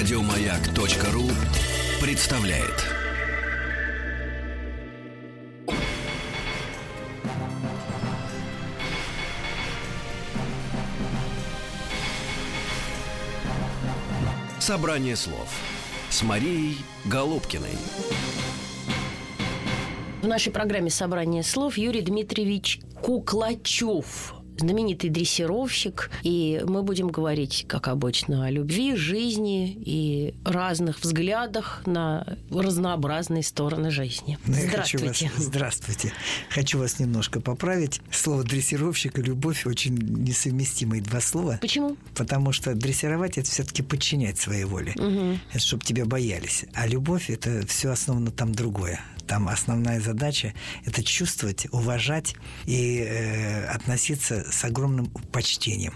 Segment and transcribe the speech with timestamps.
[0.00, 1.28] Радиомаяк.ру
[2.00, 2.86] представляет.
[14.58, 15.50] Собрание слов
[16.08, 17.68] с Марией Голубкиной.
[20.22, 27.88] В нашей программе «Собрание слов» Юрий Дмитриевич Куклачев знаменитый дрессировщик, и мы будем говорить, как
[27.88, 34.38] обычно, о любви, жизни и разных взглядах на разнообразные стороны жизни.
[34.46, 35.08] Ну, я Здравствуйте.
[35.08, 36.12] Хочу вас, здравствуйте.
[36.50, 38.00] Хочу вас немножко поправить.
[38.10, 41.58] Слово дрессировщик и любовь очень несовместимые два слова.
[41.60, 41.96] Почему?
[42.14, 44.94] Потому что дрессировать это все-таки подчинять своей воле.
[45.50, 46.64] Это чтобы тебя боялись.
[46.74, 49.00] А любовь это все основано там другое.
[49.30, 52.34] Там основная задача– это чувствовать, уважать
[52.66, 55.92] и э, относиться с огромным почтением.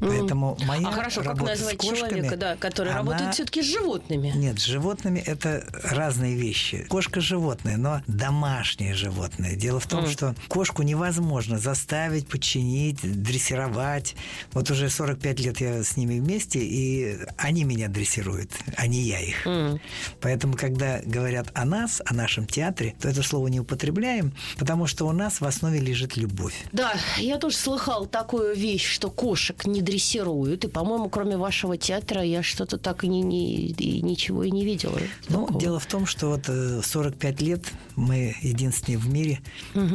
[0.00, 4.32] Поэтому моя а хорошо, как назвать кошками, человека, да, который она- работает все-таки с животными?
[4.34, 6.86] Нет, с животными это разные вещи.
[6.88, 9.56] Кошка животное, но домашнее животное.
[9.56, 10.10] Дело в том, Мгм.
[10.10, 14.16] что кошку невозможно заставить, подчинить, дрессировать.
[14.52, 19.20] Вот уже 45 лет я с ними вместе, и они меня дрессируют, а не я
[19.20, 19.46] их.
[19.46, 19.80] М.
[20.20, 25.06] Поэтому, когда говорят о нас, о нашем театре, то это слово не употребляем, потому что
[25.06, 26.54] у нас в основе лежит любовь.
[26.72, 32.22] Да, я тоже слыхал такую вещь, что кошек не дрессируют, и, по-моему, кроме вашего театра
[32.22, 34.98] я что-то так и, не, не- и ничего и не видела.
[35.28, 35.60] Ну, такого.
[35.60, 37.64] дело в том, что вот э, 45 лет
[37.96, 39.40] мы единственные в мире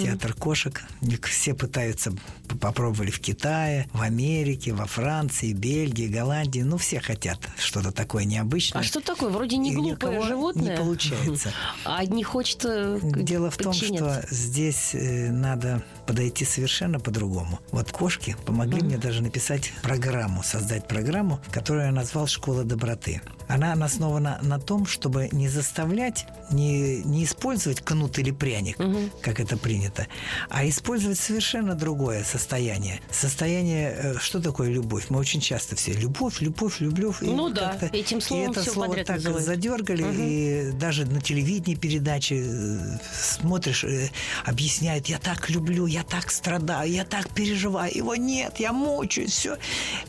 [0.02, 0.81] театр кошек.
[1.23, 2.14] Все пытаются,
[2.62, 6.62] попробовали в Китае, в Америке, во Франции, Бельгии, Голландии.
[6.62, 8.81] Ну, все хотят что-то такое необычное.
[8.81, 9.30] А что такое?
[9.30, 10.72] Вроде не глупое животное.
[10.72, 11.52] не получается.
[11.86, 17.60] А не хочет э, Дело в том, что здесь э, надо подойти совершенно по-другому.
[17.70, 23.22] Вот кошки помогли мне даже написать программу, создать программу, которую я назвал «Школа доброты».
[23.48, 28.78] Она основана на том, чтобы не заставлять, не, не использовать кнут или пряник,
[29.22, 30.08] как это принято,
[30.50, 33.02] а использовать совершенно другое состояние.
[33.12, 35.06] Состояние, э, что такое любовь?
[35.09, 37.14] Мы очень часто все «любовь, любовь, люблю».
[37.22, 39.46] и Ну да, этим словом и это всё слово подряд так называют.
[39.46, 44.09] задергали, и даже на телевидении передачи э, смотришь, э,
[44.46, 49.58] объясняют, я так люблю, я так страдаю, я так переживаю, его нет, я мучаюсь, все.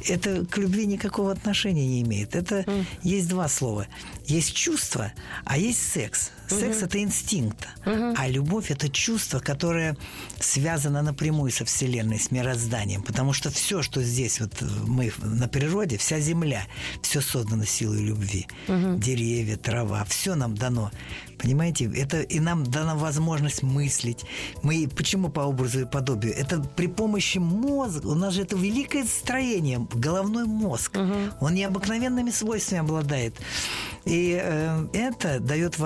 [0.07, 2.35] Это к любви никакого отношения не имеет.
[2.35, 2.65] Это
[3.03, 3.87] есть два слова.
[4.27, 5.13] Есть чувство,
[5.45, 6.31] а есть секс.
[6.51, 9.97] Секс это инстинкт, а любовь это чувство, которое
[10.41, 13.03] связано напрямую со Вселенной, с мирозданием.
[13.03, 14.53] Потому что все, что здесь вот
[14.87, 16.67] мы на природе, вся Земля,
[17.03, 18.47] все создано силой любви.
[18.69, 20.91] Деревья, трава, все нам дано.
[21.39, 24.25] Понимаете, это и нам дана возможность мыслить.
[24.63, 26.37] Мы почему по образу и подобию?
[26.37, 28.09] Это при помощи мозга.
[28.09, 30.99] У нас же это великое строение, головной мозг.
[31.41, 33.35] Он необыкновенными свойствами обладает.
[34.05, 35.79] И э, это дает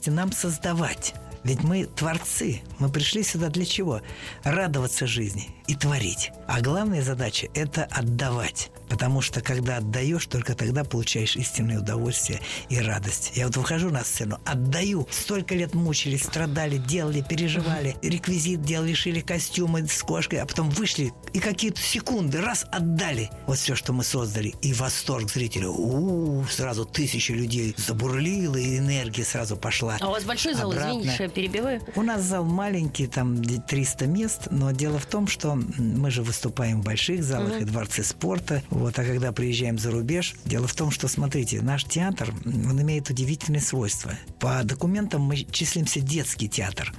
[0.00, 1.14] возможности нам создавать.
[1.44, 2.60] Ведь мы творцы.
[2.78, 4.02] Мы пришли сюда для чего?
[4.44, 6.32] Радоваться жизни и творить.
[6.50, 8.72] А главная задача– это отдавать.
[8.88, 13.30] Потому что когда отдаешь, только тогда получаешь истинное удовольствие и радость.
[13.36, 15.06] Я вот выхожу на сцену, отдаю.
[15.12, 17.94] Столько лет мучились, страдали, делали, переживали.
[18.02, 23.30] Реквизит делали, шили костюмы с кошкой, а потом вышли и какие-то секунды раз отдали.
[23.46, 24.52] Вот все, что мы создали.
[24.60, 25.68] И восторг зрителя.
[25.68, 29.98] У-у-у, сразу тысячи людей забурлило, и энергия сразу пошла.
[30.00, 30.90] А у вас большой зал, обратно.
[30.90, 31.80] извините, что я перебиваю.
[31.94, 36.24] У нас зал маленький, там где 300 мест, но дело в том, что мы же
[36.24, 38.62] выступаем в больших залах и дворце спорта.
[38.70, 43.10] Вот, а когда приезжаем за рубеж, дело в том, что, смотрите, наш театр, он имеет
[43.10, 44.12] удивительные свойства.
[44.38, 46.92] По документам мы числимся детский театр,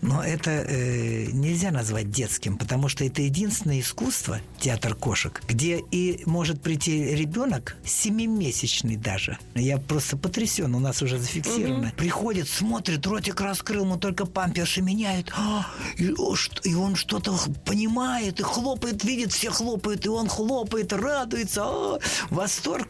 [0.00, 6.22] но это э, нельзя назвать детским, потому что это единственное искусство, театр кошек, где и
[6.26, 9.38] может прийти ребенок, семимесячный даже.
[9.54, 11.92] Я просто потрясен, у нас уже зафиксировано.
[11.96, 15.32] Приходит, смотрит, ротик раскрыл, ему только памперсы меняют.
[15.36, 15.66] А,
[15.96, 16.14] и,
[16.64, 21.62] и он что-то понимает, и хлопает, видит, все хлопают, и он хлопает, радуется.
[21.64, 21.98] а,
[22.30, 22.88] восторг.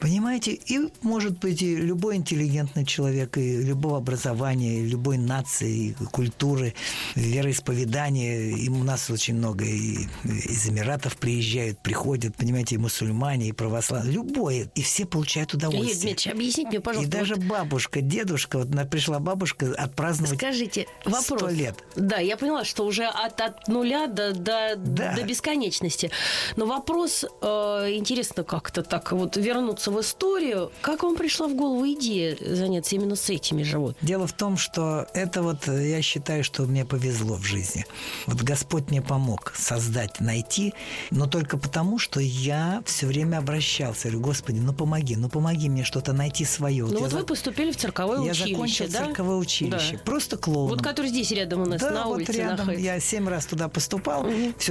[0.00, 0.52] Понимаете?
[0.52, 6.74] И может быть и любой интеллигентный человек, и любого образования, и любой нации, и культуры,
[7.14, 8.56] вероисповедания.
[8.56, 14.12] И у нас очень много и из Эмиратов приезжают, приходят, понимаете, и мусульмане, и православные.
[14.12, 14.70] Любое.
[14.74, 16.14] И все получают удовольствие.
[16.14, 21.52] Дмитриевич, объясните мне, И пожалуйста, даже вот бабушка, дедушка, вот пришла бабушка отпраздновать Скажите, вопрос.
[21.52, 21.74] лет.
[21.96, 25.14] Да, я поняла, что уже от, от нуля до, до, до Да.
[25.14, 26.10] до бесконечности.
[26.56, 27.46] Но вопрос, э,
[27.94, 30.70] интересно как-то так вот вернуться в историю.
[30.82, 34.06] Как вам пришла в голову идея заняться именно с этими животными?
[34.06, 37.84] Дело в том, что это вот, э, я считаю, что мне повезло в жизни.
[38.26, 40.74] Вот Господь мне помог создать, найти,
[41.10, 44.08] но только потому, что я все время обращался.
[44.08, 46.84] Я говорю, Господи, ну помоги, ну помоги мне что-то найти свое.
[46.84, 49.04] Ну я вот за- вы поступили в цирковое я училище, закончил да?
[49.06, 49.92] цирковое училище.
[49.92, 49.98] Да.
[50.04, 50.68] Просто клоуном.
[50.70, 52.56] Вот который здесь рядом у нас да, на вот улице рядом.
[52.58, 52.84] находится.
[52.84, 54.26] Я семь раз туда поступал,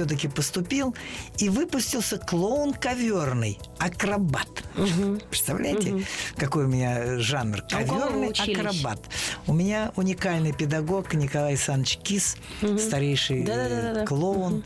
[0.08, 0.94] все-таки поступил.
[1.38, 4.48] И выпустился клоун коверный, акробат.
[5.30, 6.04] Представляете,
[6.36, 7.62] какой у меня жанр?
[7.72, 8.58] А Коверный учились?
[8.58, 9.00] акробат.
[9.46, 12.36] У меня уникальный педагог Николай Александрович Кис,
[12.78, 14.06] старейший э, Да-да-да-да.
[14.06, 14.64] клоун.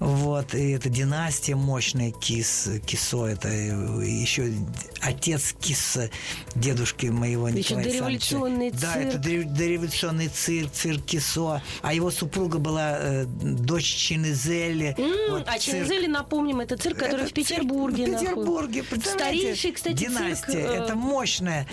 [0.00, 4.52] Вот, и это династия мощная Кис, Кисо, это э, еще
[5.00, 6.10] отец Киса,
[6.56, 8.80] дедушки моего Еще Николая дореволюционный Александровича.
[8.80, 9.14] Да, цирк.
[9.14, 11.62] это дорев- дореволюционный цирк, цирк Кисо.
[11.82, 14.94] А его супруга была э, дочь Чинезелли.
[14.98, 15.62] М, Вот а цирк.
[15.78, 18.90] Чензели, напомним, это цирк, который Это в Петербурге цирк В Петербурге, находится.
[18.90, 19.40] представляете?
[19.40, 20.70] Старейший, кстати, Династия, цирк.
[20.70, 21.66] э, это мощная.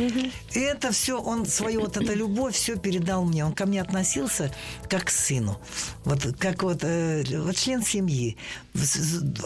[0.54, 3.46] И это все, он свою вот эту любовь все передал мне.
[3.46, 4.54] Он ко мне относился
[4.90, 5.60] как к сыну.
[6.04, 8.38] Вот как вот, э, вот член семьи.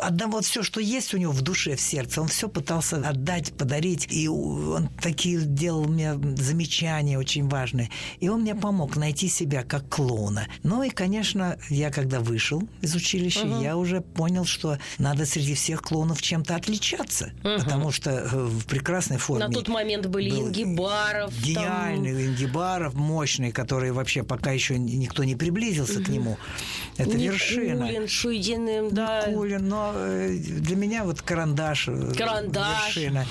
[0.02, 2.22] Отдам вот все, что есть у него в душе, в сердце.
[2.22, 4.08] Он все пытался отдать, подарить.
[4.12, 7.90] И он такие делал мне замечания очень важные.
[8.20, 10.48] И он мне помог найти себя как клоуна.
[10.64, 15.82] Ну и, конечно, я когда вышел из училища, я уже понял, что надо среди всех
[15.82, 17.32] клоунов чем-то отличаться.
[17.42, 19.48] Потому что э, в прекрасной форме.
[19.48, 21.34] На тот момент были был Ингибаров.
[21.34, 26.38] там- Гениальный Ингибаров, мощный, который вообще пока еще никто не приблизился к нему.
[26.98, 27.84] Это вершина.
[27.86, 29.15] Никулин, Шуйдиным, да.
[29.28, 32.96] Никулин, но э, для меня вот карандаш, э, Карандаш.
[32.96, 33.26] вершина.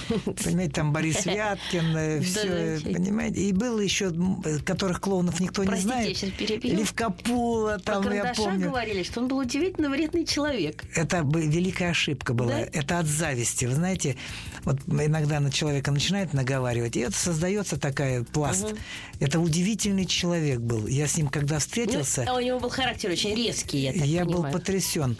[0.45, 3.41] Понимаете, там Борис Вяткин, все, понимаете.
[3.41, 4.13] И было еще,
[4.45, 6.09] э, которых клоунов никто не знает.
[6.09, 6.77] я сейчас перебью.
[6.77, 8.69] Левкопула, там, я помню.
[8.69, 10.85] говорили, что он был удивительно вредный человек.
[10.95, 12.53] Это великая ошибка была.
[12.61, 13.65] Это от зависти.
[13.67, 14.17] Вы знаете,
[14.65, 18.75] вот иногда на человека начинает наговаривать, и это создается такая пласт.
[19.21, 20.87] Это удивительный человек был.
[20.87, 24.03] Я с ним когда Ну, встретился, а у него был характер очень резкий, я так
[24.03, 24.53] я был понимаю.
[24.53, 25.17] потрясен.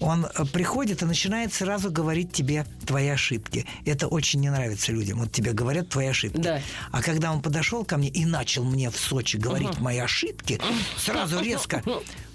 [0.00, 3.66] Он э, приходит и начинает сразу говорить тебе твои ошибки.
[3.84, 5.18] Это очень не нравится людям.
[5.20, 6.38] Вот тебе говорят твои ошибки.
[6.38, 6.60] Да.
[6.92, 10.60] А когда он подошел ко мне и начал мне в Сочи говорить мои ошибки,
[10.96, 11.82] сразу резко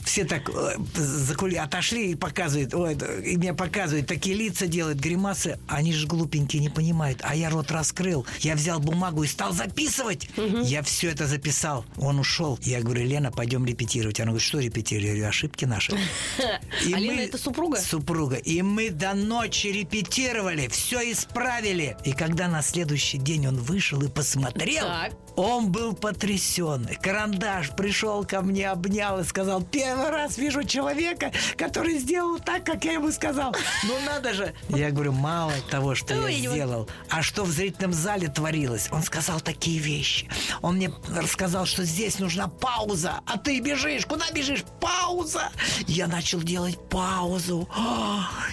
[0.03, 5.59] все так э, закули, отошли и показывают, ой, и мне показывают, такие лица делают, гримасы.
[5.67, 7.19] Они же глупенькие, не понимают.
[7.23, 8.25] А я рот раскрыл.
[8.39, 10.29] Я взял бумагу и стал записывать.
[10.63, 11.85] Я все это записал.
[11.97, 12.59] Он ушел.
[12.61, 14.19] Я говорю, Лена, пойдем репетировать.
[14.19, 15.05] Она говорит, что репетировать?
[15.07, 15.94] Я говорю, ошибки наши.
[16.85, 17.79] И А Лена это супруга?
[17.79, 18.35] Супруга.
[18.35, 21.95] И мы до ночи репетировали, все исправили.
[22.03, 25.13] И когда на следующий день он вышел и посмотрел, Так.
[25.35, 26.88] Он был потрясен.
[27.01, 32.85] Карандаш пришел ко мне, обнял и сказал, первый раз вижу человека, который сделал так, как
[32.85, 33.56] я ему сказал.
[33.83, 34.53] Ну надо же.
[34.69, 38.89] Я говорю, мало того, что Ой, я сделал, а что в зрительном зале творилось.
[38.91, 40.27] Он сказал такие вещи.
[40.62, 44.06] Он мне рассказал, что здесь нужна пауза, а ты бежишь.
[44.06, 44.63] Куда бежишь?
[44.79, 45.50] Пауза.
[45.88, 47.68] Я начал делать паузу.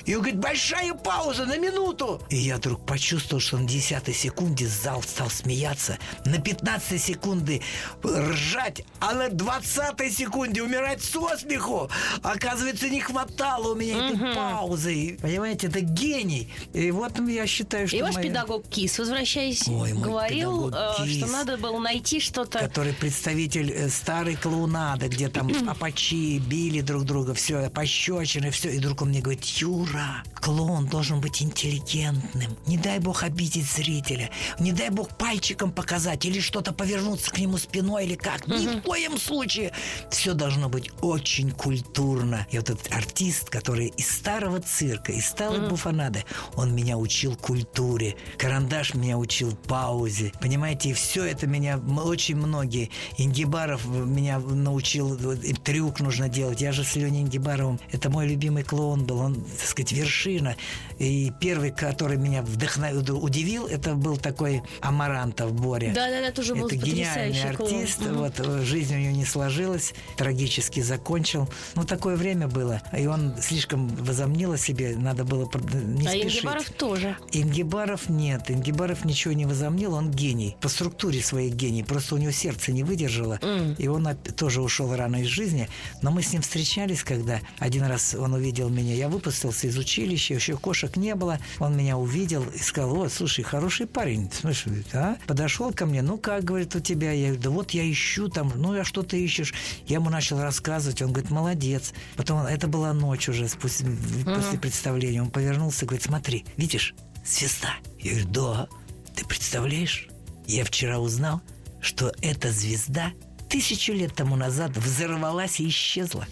[0.07, 2.23] И он говорит, большая пауза на минуту.
[2.31, 5.99] И я вдруг почувствовал, что на 10 секунде зал стал смеяться.
[6.25, 7.61] На 15 секунды
[8.05, 11.89] ржать, а на 20 секунде умирать со смеху.
[12.23, 15.19] Оказывается, не хватало у меня этой паузы.
[15.21, 16.53] Понимаете, это гений.
[16.73, 21.05] И вот я считаю, что И ваш моя- педагог Кис, возвращаясь, Ой, говорил, э, что
[21.05, 21.31] Кис.
[21.31, 22.59] надо было найти что-то.
[22.59, 28.71] который представитель э, старой клоунады, где там апачи били друг друга, все, пощечины, все.
[28.71, 32.57] И вдруг он мне говорит, Юра, клоун должен быть интеллигентным.
[32.67, 34.31] Не дай бог обидеть зрителя.
[34.59, 38.47] Не дай бог пальчиком показать или что-то повернуться к нему спиной или как.
[38.47, 39.73] Ни в коем случае.
[40.11, 42.47] Все должно быть очень культурно.
[42.51, 46.25] И вот этот артист, который из старого цирка, из старой буфонады,
[46.57, 48.17] он меня учил культуре.
[48.37, 50.33] Карандаш меня учил паузе.
[50.43, 52.91] Понимаете, и все это меня очень многие.
[53.17, 55.19] Ингибаров меня научил,
[55.65, 56.61] трюк нужно делать.
[56.61, 60.57] Я же с Леней Ингибаровым, это мой любимый клоун был, он, так сказать, вершина.
[60.99, 65.95] И первый, который меня вдохновил, удивил, это был такой Амарантов Боря.
[65.95, 67.75] Да-да-да, тоже был Это гениальный клоун.
[67.75, 68.01] артист.
[68.01, 68.15] Мгм.
[68.15, 71.49] Вот э, жизнь у него не сложилась, трагически закончил.
[71.75, 72.83] Ну, такое время было.
[72.97, 76.37] И он слишком возомнил о себе, надо было прод- не а спешить.
[76.39, 77.17] Ингибаров тоже.
[77.33, 78.51] Ингибаров нет.
[78.51, 80.57] Ингибаров ничего не возомнил, он гений.
[80.61, 81.83] По структуре своей гений.
[81.83, 83.39] Просто у него сердце не выдержало.
[83.79, 85.69] И он тоже ушел рано из жизни.
[86.03, 88.95] Но мы с ним встречались, когда один раз он увидел меня.
[88.95, 91.39] Я выпустился из училища, еще кошек не было.
[91.59, 94.31] Он меня увидел и сказал, вот, слушай, хороший парень.
[94.33, 95.17] Слушай, а?
[95.27, 97.13] Подошел ко мне, ну как, говорит, у тебя?
[97.13, 99.55] Я говорю, да вот я ищу там, ну а что ты ищешь?
[99.87, 101.03] Я ему начал рассказывать.
[101.03, 101.93] Он говорит, молодец.
[102.17, 103.91] Потом это была ночь уже после,
[104.25, 105.23] после представления.
[105.23, 106.95] Он повернулся и говорит, смотри, видишь,
[107.25, 107.75] звезда.
[107.99, 108.69] Я говорю, да.
[109.15, 110.09] Ты представляешь?
[110.47, 111.43] Я вчера узнал,
[111.81, 113.13] что эта звезда
[113.49, 116.27] тысячу лет тому назад взорвалась и исчезла.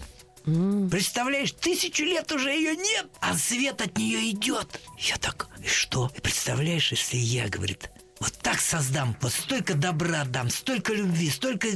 [0.45, 4.79] Представляешь, тысячу лет уже ее нет, а свет от нее идет.
[4.97, 6.09] Я так, и что?
[6.23, 7.89] Представляешь, если я, говорит,
[8.19, 11.67] вот так создам, вот столько добра дам, столько любви, столько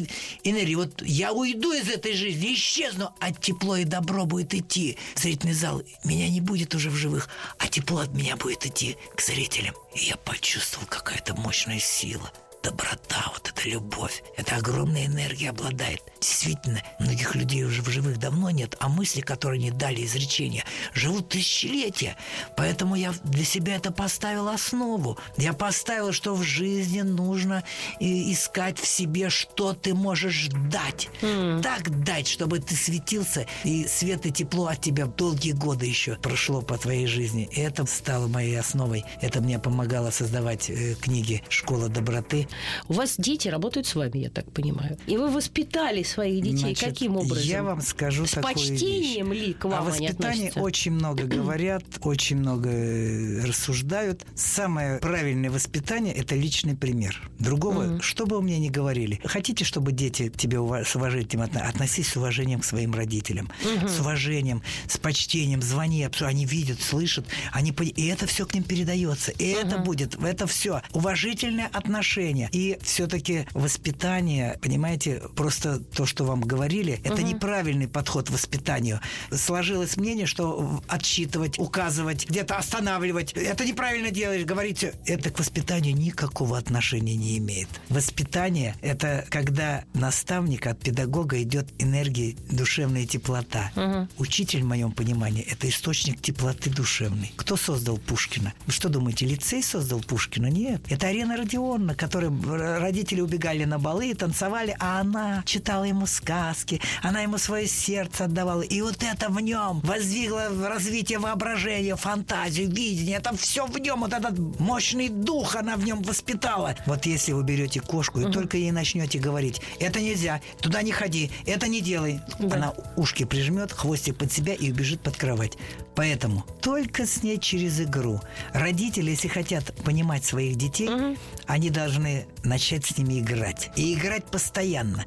[0.43, 0.75] энергии.
[0.75, 5.53] Вот я уйду из этой жизни, исчезну, а тепло и добро будет идти в зрительный
[5.53, 5.81] зал.
[6.03, 9.75] Меня не будет уже в живых, а тепло от меня будет идти к зрителям.
[9.95, 12.31] И я почувствовал какая-то мощная сила–
[12.63, 16.01] доброта, вот эта любовь, это огромная энергия обладает.
[16.19, 21.29] Действительно, многих людей уже в живых давно нет, а мысли, которые не дали изречения, живут
[21.29, 22.15] тысячелетия.
[22.55, 25.17] Поэтому я для себя это поставил основу.
[25.37, 27.63] Я поставил, что в жизни нужно
[27.99, 31.09] искать в себе, что ты можешь дать.
[31.21, 31.61] Mm.
[31.61, 36.61] Так дать, чтобы ты светился, и свет и тепло от тебя долгие годы еще прошло
[36.61, 37.49] по твоей жизни.
[37.51, 39.03] И это стало моей основой.
[39.21, 42.47] Это мне помогало создавать э, книги «Школа доброты»,
[42.87, 44.97] у вас дети работают с вами, я так понимаю.
[45.07, 47.43] И вы воспитали своих детей Значит, каким образом?
[47.43, 49.47] Я вам скажу С такую почтением вещь.
[49.47, 54.25] ли к вам О воспитании очень много говорят, очень много э, рассуждают.
[54.35, 57.29] Самое правильное воспитание– это личный пример.
[57.39, 59.21] Другого, mm что бы вы мне ни говорили.
[59.23, 64.61] Хотите, чтобы дети тебе с уважением относились с уважением к своим родителям, mm с уважением,
[64.87, 69.31] с почтением, звони, они видят, слышат, они и это все к ним передается.
[69.31, 72.42] И mm это будет, это все уважительное отношение.
[72.51, 77.27] И все-таки воспитание, понимаете, просто то, что вам говорили, это угу.
[77.27, 78.99] неправильный подход к воспитанию.
[79.31, 86.57] Сложилось мнение, что отсчитывать, указывать, где-то останавливать, это неправильно делаешь, говорите, это к воспитанию никакого
[86.57, 87.69] отношения не имеет.
[87.89, 93.71] Воспитание– это когда наставник от педагога идет энергия, душевная теплота.
[93.75, 94.07] Угу.
[94.17, 97.31] Учитель, в моем понимании, это источник теплоты душевной.
[97.35, 98.53] Кто создал Пушкина?
[98.65, 100.47] Вы что думаете, лицей создал Пушкина?
[100.47, 100.81] Нет.
[100.89, 107.21] Это Арена Родионовна, которая родители убегали на балы, танцевали, а она читала ему сказки, она
[107.21, 108.61] ему свое сердце отдавала.
[108.61, 113.17] И вот это в нем воздвигло развитие воображения, фантазию, видение.
[113.17, 116.75] Это все в нем, вот этот мощный дух она в нем воспитала.
[116.85, 118.33] Вот если вы берете кошку и угу.
[118.33, 122.55] только ей начнете говорить, это нельзя, туда не ходи, это не делай, да.
[122.55, 125.57] она ушки прижмет, хвостик под себя и убежит под кровать.
[125.95, 128.19] Поэтому только с ней через игру.
[128.53, 131.17] Родители, если хотят понимать своих детей, угу.
[131.45, 133.71] они должны начать с ними играть.
[133.75, 135.05] И играть постоянно.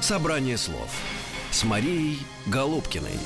[0.00, 0.90] Собрание слов
[1.50, 3.18] с Марией Голубкиной.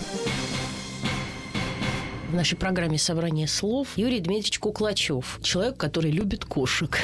[2.28, 5.38] В нашей программе «Собрание слов» Юрий Дмитриевич Куклачев.
[5.42, 6.98] Человек, который любит кошек.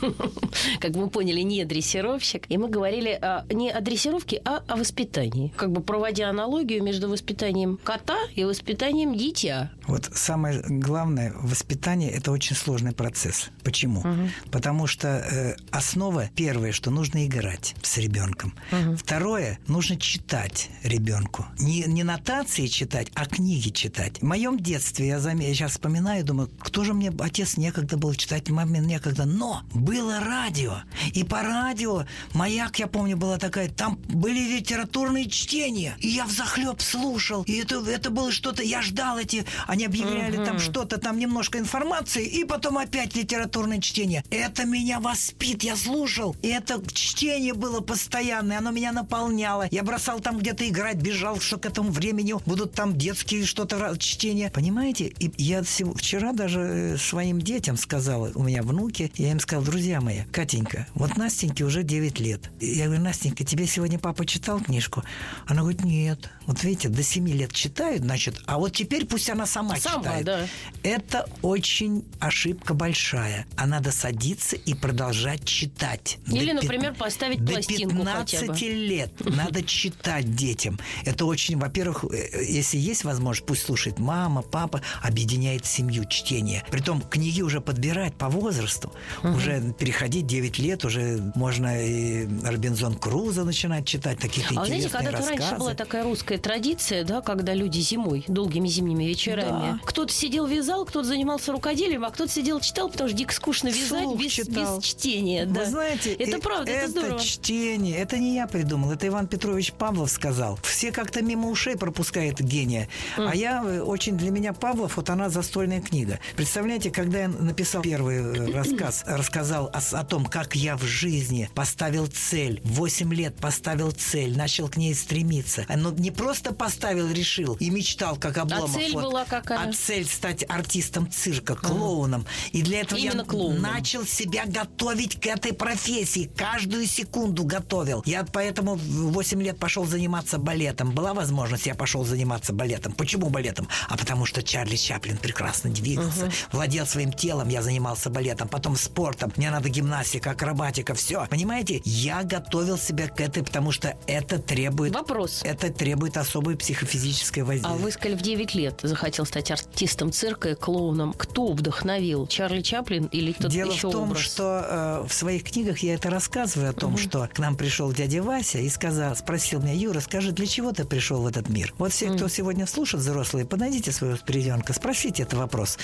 [0.80, 2.44] Как мы поняли, не дрессировщик.
[2.48, 3.20] И мы говорили
[3.52, 5.52] не о дрессировке, а о воспитании.
[5.56, 9.70] Как бы проводя аналогию между воспитанием кота и воспитанием дитя.
[9.86, 13.50] Вот самое главное, воспитание– это очень сложный процесс.
[13.62, 14.00] Почему?
[14.00, 14.30] Угу.
[14.50, 18.54] Потому что э, основа первое, что нужно играть с ребенком.
[18.72, 18.96] Угу.
[18.96, 21.46] Второе, нужно читать ребенку.
[21.60, 24.20] Не, не нотации читать, а книги читать.
[24.20, 25.38] В моем детстве, я, зам...
[25.38, 29.24] я сейчас вспоминаю, думаю, кто же мне, отец некогда был читать, маме некогда.
[29.24, 30.78] Но было радио.
[31.12, 35.96] И по радио, маяк, я помню, была такая, там были литературные чтения.
[36.00, 37.42] И я в захлеб слушал.
[37.44, 40.44] И это, это было что-то, я ждал эти, они объявляли угу.
[40.44, 44.24] там что-то, там немножко информации, и потом опять литературное чтение.
[44.30, 46.36] Это меня воспит, я слушал.
[46.42, 49.68] И это чтение было постоянное, оно меня наполняло.
[49.70, 54.37] Я бросал там где-то играть, бежал, что к этому времени будут там детские что-то чтения.
[54.52, 55.06] Понимаете?
[55.18, 60.00] И я вчера даже э, своим детям сказал, у меня внуки, я им сказал, друзья
[60.00, 62.50] мои, Катенька, вот Настеньке уже 9 лет.
[62.60, 65.02] Я говорю, Настенька, тебе сегодня папа читал книжку?
[65.46, 66.30] Она говорит, нет.
[66.46, 70.24] Вот видите, до 7 лет читают, значит, а вот теперь пусть она сама, сама читает.
[70.24, 70.46] Да.
[70.82, 73.46] Это очень ошибка большая.
[73.56, 76.18] А надо садиться и продолжать читать.
[76.26, 78.68] Или, до например, поставить до пластинку 15 хотя бы.
[78.68, 80.78] лет надо читать детям.
[81.04, 86.64] Это очень, во-первых, э, если есть возможность, пусть слушает мама, папа, объединяет семью чтение.
[86.70, 88.92] Притом книги уже подбирать по возрасту.
[89.22, 89.32] Угу.
[89.36, 95.10] Уже переходить 9 лет, уже можно и Робинзон Круза начинать читать, такие-то а интересные знаете,
[95.10, 99.80] когда-то раньше была такая русская традиция, да, когда люди зимой, долгими зимними вечерами, да.
[99.84, 104.14] кто-то сидел вязал, кто-то занимался рукоделием, а кто-то сидел читал, потому что дико скучно вязать
[104.16, 105.46] без, без чтения.
[105.46, 105.60] Да.
[105.60, 107.20] Вы знаете, это правда, это, это здорово.
[107.20, 110.58] чтение, это не я придумал, это Иван Петрович Павлов сказал.
[110.62, 112.88] Все как-то мимо ушей пропускают гения.
[113.16, 113.28] Mm.
[113.30, 116.18] А я э, очень, для меня Павлов, вот она застольная книга.
[116.36, 121.48] представляете, когда я написал первый э, рассказ, рассказал о, о том, как я в жизни
[121.54, 125.64] поставил цель, 8 лет поставил цель, начал к ней стремиться.
[125.74, 128.74] Но не просто поставил, решил и мечтал, как Обломов.
[128.74, 129.68] А цель вот, была какая?
[129.68, 132.26] А цель стать артистом цирка, клоуном.
[132.52, 133.62] И для этого Именно я клоуном.
[133.62, 136.30] начал себя готовить к этой профессии.
[136.36, 138.02] Каждую секунду готовил.
[138.04, 140.90] Я поэтому в 8 лет пошел заниматься балетом.
[140.90, 142.92] Была возможность, я пошел заниматься балетом.
[142.92, 143.68] Почему балетом?
[143.88, 149.32] А потому что Чарли Чаплин прекрасно двигался, владел своим телом, я занимался балетом, потом спортом.
[149.36, 151.26] Мне надо гимнастика, акробатика, все.
[151.28, 151.80] Понимаете?
[151.84, 154.94] Я готовил себя к этой, потому что это требует...
[154.94, 155.40] Вопрос.
[155.44, 157.74] Это требует особой психофизической А воздействия.
[157.84, 161.12] вы сказали, в 9 лет захотел стать артистом цирка и клоуном.
[161.14, 162.26] Кто вдохновил?
[162.26, 164.22] Чарли Чаплин или кто-то Дело еще в том, образ?
[164.22, 164.64] что
[165.04, 168.58] э, в своих книгах я это рассказываю о том, что к нам пришел дядя Вася
[168.58, 171.74] и сказал, спросил меня, Юра, скажи, для чего ты пришел в этот мир?
[171.78, 175.78] Вот все, кто сегодня слушает взрослые, подойдите своего ребенка, спросите этот вопрос.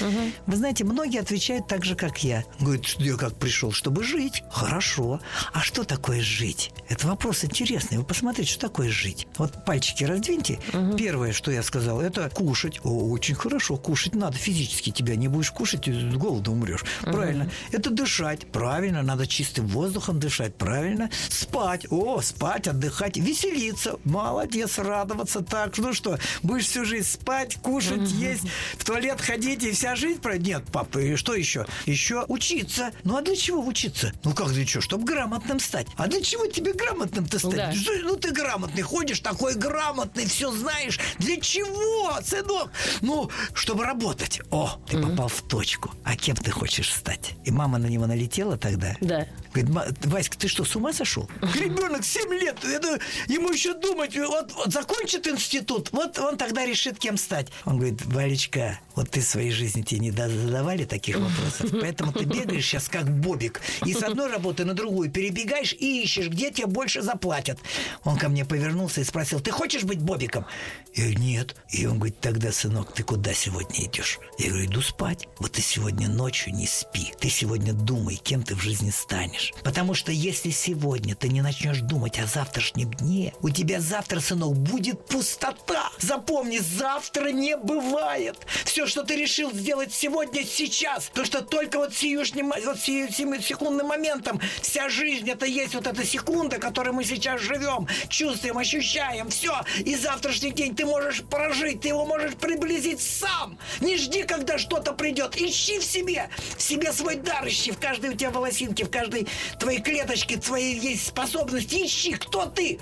[0.47, 2.45] Вы знаете, многие отвечают так же, как я.
[2.61, 4.43] Говорит, я как пришел, чтобы жить.
[4.51, 5.21] Хорошо.
[5.53, 6.73] А что такое жить?
[6.89, 7.99] Это вопрос интересный.
[7.99, 9.27] Вы посмотрите, что такое жить.
[9.37, 10.61] Вот пальчики раздвиньте.
[10.97, 12.81] Первое, что я сказал, это кушать.
[12.85, 14.91] О, очень хорошо, кушать надо физически.
[14.91, 16.85] Тебя не будешь кушать, с голода умрешь.
[17.03, 17.51] Правильно.
[17.73, 18.47] Это дышать.
[18.53, 19.03] Правильно.
[19.03, 20.57] Надо чистым воздухом дышать.
[20.57, 21.11] Правильно.
[21.29, 21.87] Спать.
[21.91, 23.17] О, спать, отдыхать.
[23.17, 23.97] Веселиться.
[24.05, 25.41] Молодец, радоваться.
[25.41, 28.45] Так, ну что, будешь всю жизнь спать, кушать, есть,
[28.79, 30.39] в туалет ходить и вся жизнь про...
[30.39, 31.67] Нет, папа, и что еще?
[31.87, 32.93] Еще учиться.
[33.05, 34.13] Ну а для чего учиться?
[34.25, 34.81] Ну как для чего?
[34.83, 35.87] Чтобы грамотным стать.
[35.97, 37.55] А для чего тебе грамотным-то стать?
[37.57, 37.73] Да.
[38.03, 40.99] Ну ты грамотный, ходишь такой грамотный, все знаешь.
[41.19, 42.71] Для чего, сынок?
[43.01, 44.41] Ну, чтобы работать.
[44.51, 45.91] О, ты попал в точку.
[46.05, 47.33] А кем ты хочешь стать?
[47.45, 48.97] И мама на него налетела тогда.
[49.01, 49.27] Да.
[49.53, 51.29] Говорит, «Ма- Васька, ты что, с ума сошел?
[51.55, 56.99] Ребенок 7 лет, это, ему еще думать, вот, вот закончит институт, вот он тогда решит,
[56.99, 57.49] кем стать.
[57.65, 62.13] Он говорит, Валечка, вот ты в своей жизни тебе не да- задавали таких вопросов, поэтому
[62.13, 66.51] ты бегаешь сейчас как бобик, и с одной работы на другую перебегаешь и ищешь, где
[66.51, 67.59] тебе больше заплатят.
[68.05, 70.47] Он ко мне повернулся и спросил, ты хочешь быть бобиком?
[70.95, 71.57] Я говорю, нет.
[71.71, 74.19] И он говорит, тогда, сынок, ты куда сегодня идешь?
[74.39, 75.29] Я говорю, иду спать.
[75.39, 77.13] Вот ты сегодня ночью не спи.
[77.19, 79.53] Ты сегодня думай, кем ты в жизни станешь.
[79.65, 84.55] Потому что если сегодня ты не начнешь думать о завтрашнем дне, у тебя завтра, сынок,
[84.57, 85.91] будет пустота.
[85.99, 88.37] Запомни, завтра не бывает.
[88.65, 91.11] Все, что ты решил сделать сегодня, сейчас.
[91.15, 93.11] То, что только вот сиюшним, вот сию-
[93.43, 99.31] секундным моментом вся жизнь, это есть вот эта секунда, которой мы сейчас живем, чувствуем, ощущаем,
[99.31, 99.61] все.
[99.79, 103.59] И завтрашний день ты можешь прожить, ты его можешь приблизить сам.
[103.81, 105.37] Не жди, когда что-то придет.
[105.37, 109.27] Ищи в себе, в себе свой дар ищи, в каждой у тебя волосинке, в каждой
[109.59, 111.87] твоей клеточке твоей есть способности.
[111.87, 112.79] Ищи, кто ты.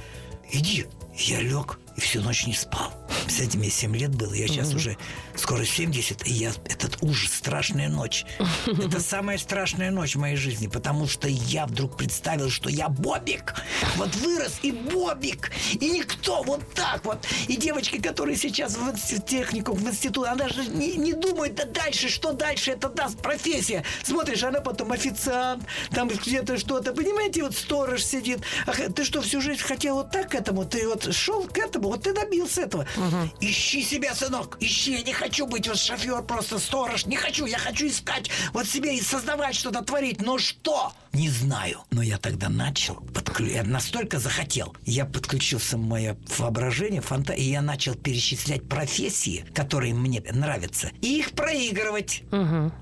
[0.50, 0.87] Иди.
[1.16, 2.92] Я лег и всю ночь не спал.
[3.38, 4.33] Этим мне 7 лет было.
[4.35, 4.96] Я сейчас уже
[5.37, 8.25] скоро 70, и я этот ужас, страшная ночь.
[8.66, 13.55] Это самая страшная ночь в моей жизни, потому что я вдруг представил, что я Бобик.
[13.96, 15.51] Вот вырос и Бобик.
[15.81, 17.27] И никто вот так вот.
[17.48, 21.64] И девочки, которые сейчас в инст- технику, в институт, она даже не, не думает да
[21.64, 23.83] дальше, что дальше это даст профессия.
[24.03, 26.92] Смотришь, она потом официант, там где-то что-то.
[26.92, 28.40] Понимаете, вот сторож сидит.
[28.66, 30.64] Ах, ты что, всю жизнь хотел вот так к этому?
[30.64, 32.86] Ты вот шел к этому, вот ты добился этого.
[33.40, 34.92] Ищи себя, сынок, ищи.
[34.92, 37.06] Я не хочу быть вот шофер, просто сторож.
[37.06, 40.20] Не хочу, я хочу искать вот себе и создавать что-то, творить.
[40.20, 40.92] Но что?
[41.12, 41.81] Не знаю.
[41.90, 42.94] Но я тогда начал.
[43.12, 44.75] подклю- Я настолько захотел.
[44.87, 47.35] Я подключился в мое воображение, фанта...
[47.35, 52.22] и я начал перечислять профессии, которые мне нравятся, и их проигрывать.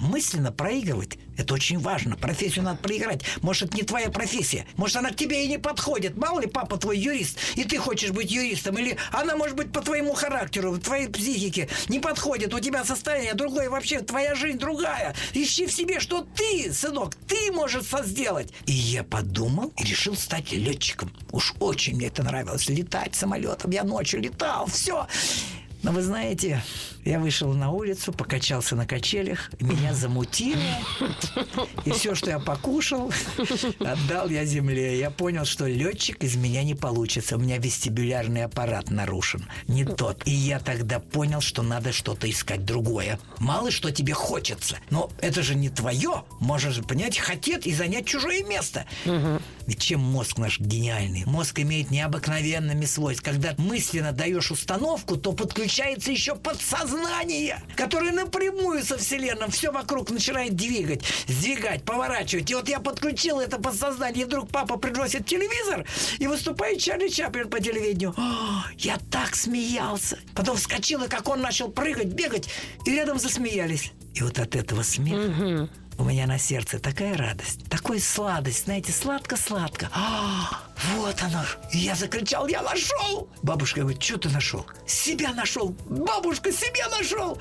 [0.01, 1.19] Мысленно проигрывать.
[1.37, 2.17] Это очень важно.
[2.17, 3.23] Профессию надо проиграть.
[3.41, 4.67] Может, это не твоя профессия.
[4.77, 6.17] Может, она к тебе и не подходит.
[6.17, 8.77] Мало ли, папа твой юрист, и ты хочешь быть юристом.
[8.79, 12.53] Или она, может быть, по твоему характеру, твоей психике не подходит.
[12.55, 13.71] У тебя состояние другое.
[13.71, 15.15] Вообще, твоя жизнь другая.
[15.33, 18.53] Ищи в себе, что ты, сынок, ты можешь со- сделать.
[18.67, 21.11] И я подумал и решил стать летчиком.
[21.33, 22.69] Уж очень мне это нравилось.
[22.69, 23.71] Летать самолетом.
[23.71, 24.67] Я ночью летал.
[24.67, 25.07] Все.
[25.83, 26.63] Но вы знаете,
[27.05, 30.61] я вышел на улицу, покачался на качелях, меня замутило.
[31.85, 33.13] И все, что я покушал,
[33.81, 34.99] отдал я земле.
[34.99, 37.37] Я понял, что летчик из меня не получится.
[37.37, 39.49] У меня вестибулярный аппарат нарушен.
[39.67, 40.27] Не тот.
[40.27, 43.19] И я тогда понял, что надо что-то искать другое.
[43.39, 44.79] Мало что тебе хочется.
[44.91, 46.25] Но это же не твое.
[46.39, 48.87] Можешь же, понять, хотеть и занять чужое место.
[49.67, 51.25] Ведь чем мозг наш гениальный?
[51.27, 53.41] Мозг имеет необыкновенными свойствами.
[53.41, 56.90] Когда мысленно даешь установку, то подключается еще подсознание,
[57.77, 62.51] которое напрямую со Вселенной все вокруг начинает двигать, сдвигать, поворачивать.
[62.51, 65.87] И вот я подключил это подсознание, и вдруг папа приносит телевизор,
[66.19, 68.15] и выступает Чарли Чаплин по телевидению.
[68.17, 70.19] О, я так смеялся.
[70.35, 72.49] Потом вскочил, и как он начал прыгать, бегать,
[72.85, 73.93] и рядом засмеялись.
[74.15, 75.69] И вот от этого смеха
[76.01, 79.91] у меня на сердце такая радость, такая сладость, знаете, сладко-сладко.
[79.93, 80.63] А,
[80.97, 81.45] вот оно.
[81.73, 83.29] Я закричал, я нашел.
[83.43, 84.65] Бабушка говорит, что ты нашел?
[84.87, 85.75] Себя нашел.
[85.89, 87.39] Бабушка себя нашел.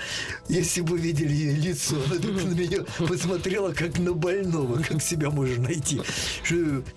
[0.50, 5.30] Если бы видели ее лицо, она так на меня посмотрела, как на больного, как себя
[5.30, 6.02] можно найти.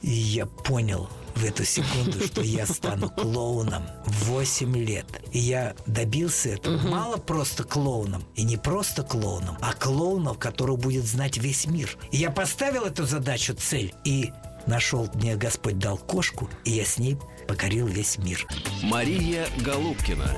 [0.02, 5.06] И я понял, в эту секунду, что я стану клоуном в 8 лет.
[5.32, 6.76] И я добился этого.
[6.76, 6.88] Угу.
[6.88, 8.24] Мало просто клоуном.
[8.34, 11.96] И не просто клоуном, а клоуном, который будет знать весь мир.
[12.10, 13.94] И я поставил эту задачу, цель.
[14.04, 14.32] И
[14.66, 17.18] нашел, мне Господь дал кошку, и я с ней
[17.48, 18.46] покорил весь мир.
[18.82, 20.36] Мария Голубкина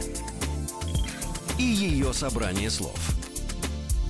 [1.59, 2.99] и ее собрание слов–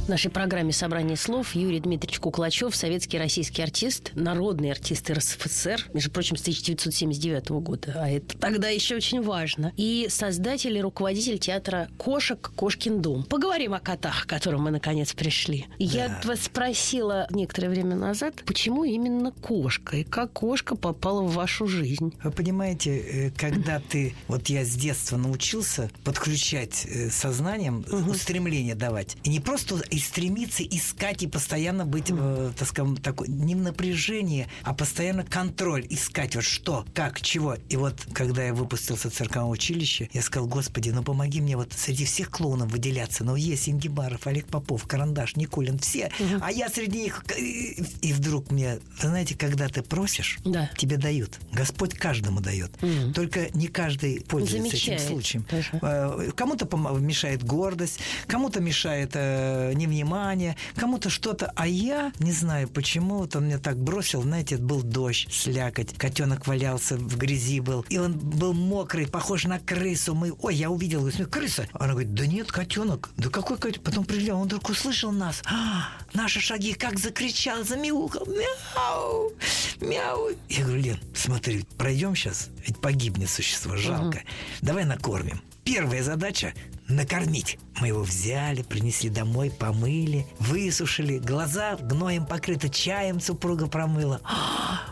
[0.04, 6.10] в нашей программе «Собрание слов» Юрий Дмитриевич Куклачев, советский российский артист, народный артист РСФСР, между
[6.10, 11.88] прочим, с 1979 года, а это тогда еще очень важно, и создатель и руководитель театра
[11.96, 12.52] «Кошек.
[12.54, 13.24] Кошкин дом».
[13.24, 15.66] Поговорим о котах, к которым мы, наконец, пришли.
[15.70, 15.74] Да.
[15.78, 21.66] Я вас спросила некоторое время назад, почему именно кошка, и как кошка попала в вашу
[21.66, 22.12] жизнь?
[22.22, 24.14] Вы понимаете, э, когда ты...
[24.28, 28.10] Вот я с детства научился подключать э, сознанием, угу.
[28.10, 33.28] устремление давать, и не просто и стремиться искать и постоянно быть, э, так скажем, такой,
[33.28, 37.57] не в напряжении, а постоянно контроль искать, вот что, как, чего.
[37.68, 41.72] И вот, когда я выпустился в церковное училище, я сказал, Господи, ну помоги мне вот
[41.74, 43.22] среди всех клоунов выделяться.
[43.22, 46.11] Ну, есть Ингибаров, Олег Попов, Карандаш, Никулин, все.
[46.18, 46.42] Угу.
[46.42, 47.24] А я среди них...
[47.38, 50.68] И вдруг мне, вы знаете, когда ты просишь, да.
[50.76, 51.38] тебе дают.
[51.52, 52.72] Господь каждому дает.
[52.83, 53.12] Угу.
[53.14, 55.46] Только не каждый пользуется Замечает этим случаем.
[55.83, 56.66] Э, кому-то
[56.98, 61.52] мешает гордость, кому-то мешает э, невнимание, кому-то что-то.
[61.54, 64.22] А я не знаю, почему вот он меня так бросил.
[64.22, 65.96] Знаете, был дождь, слякоть.
[65.96, 67.84] Котенок валялся в грязи был.
[67.88, 70.14] И он был мокрый, похож на крысу.
[70.14, 71.68] Мы, ой, я увидел, говорю, крыса.
[71.74, 73.10] Она говорит, да нет, котенок.
[73.16, 73.84] Да какой котенок?
[73.84, 75.42] Потом прилетел, он вдруг услышал нас.
[75.46, 78.26] А, наши шаги, как закричал, замяукал.
[78.26, 79.32] Мяу,
[79.80, 80.30] мяу.
[80.48, 84.18] Я говорю, Лен, смотри, пройдем сейчас, ведь погибнет существо, жалко.
[84.18, 84.24] Угу.
[84.62, 85.40] Давай накормим.
[85.64, 86.52] Первая задача
[86.88, 87.58] накормить.
[87.80, 91.18] Мы его взяли, принесли домой, помыли, высушили.
[91.18, 94.20] Глаза гноем покрыты, чаем супруга промыла.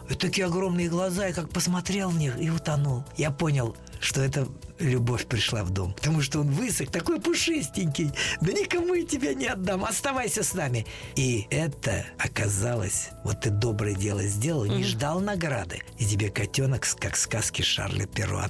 [0.09, 3.05] И такие огромные глаза, и как посмотрел в них и утонул.
[3.17, 4.49] Я понял, что это
[4.83, 5.95] любовь пришла в дом.
[5.95, 8.11] Потому что он высох, такой пушистенький.
[8.41, 10.87] Да никому я тебя не отдам, оставайся с нами.
[11.15, 15.83] И это оказалось, вот ты доброе дело сделал, не ждал награды.
[15.99, 18.43] И тебе котенок, как сказки Шарля Перо,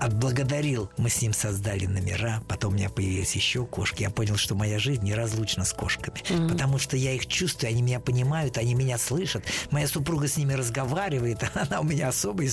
[0.00, 0.90] отблагодарил.
[0.96, 4.02] Мы с ним создали номера, потом у меня появились еще кошки.
[4.02, 6.18] Я понял, что моя жизнь неразлучна с кошками.
[6.20, 6.48] Mm-hmm.
[6.48, 9.44] Потому что я их чувствую, они меня понимают, они меня слышат.
[9.70, 12.46] Моя супруга с ними разговаривает, она у меня особая.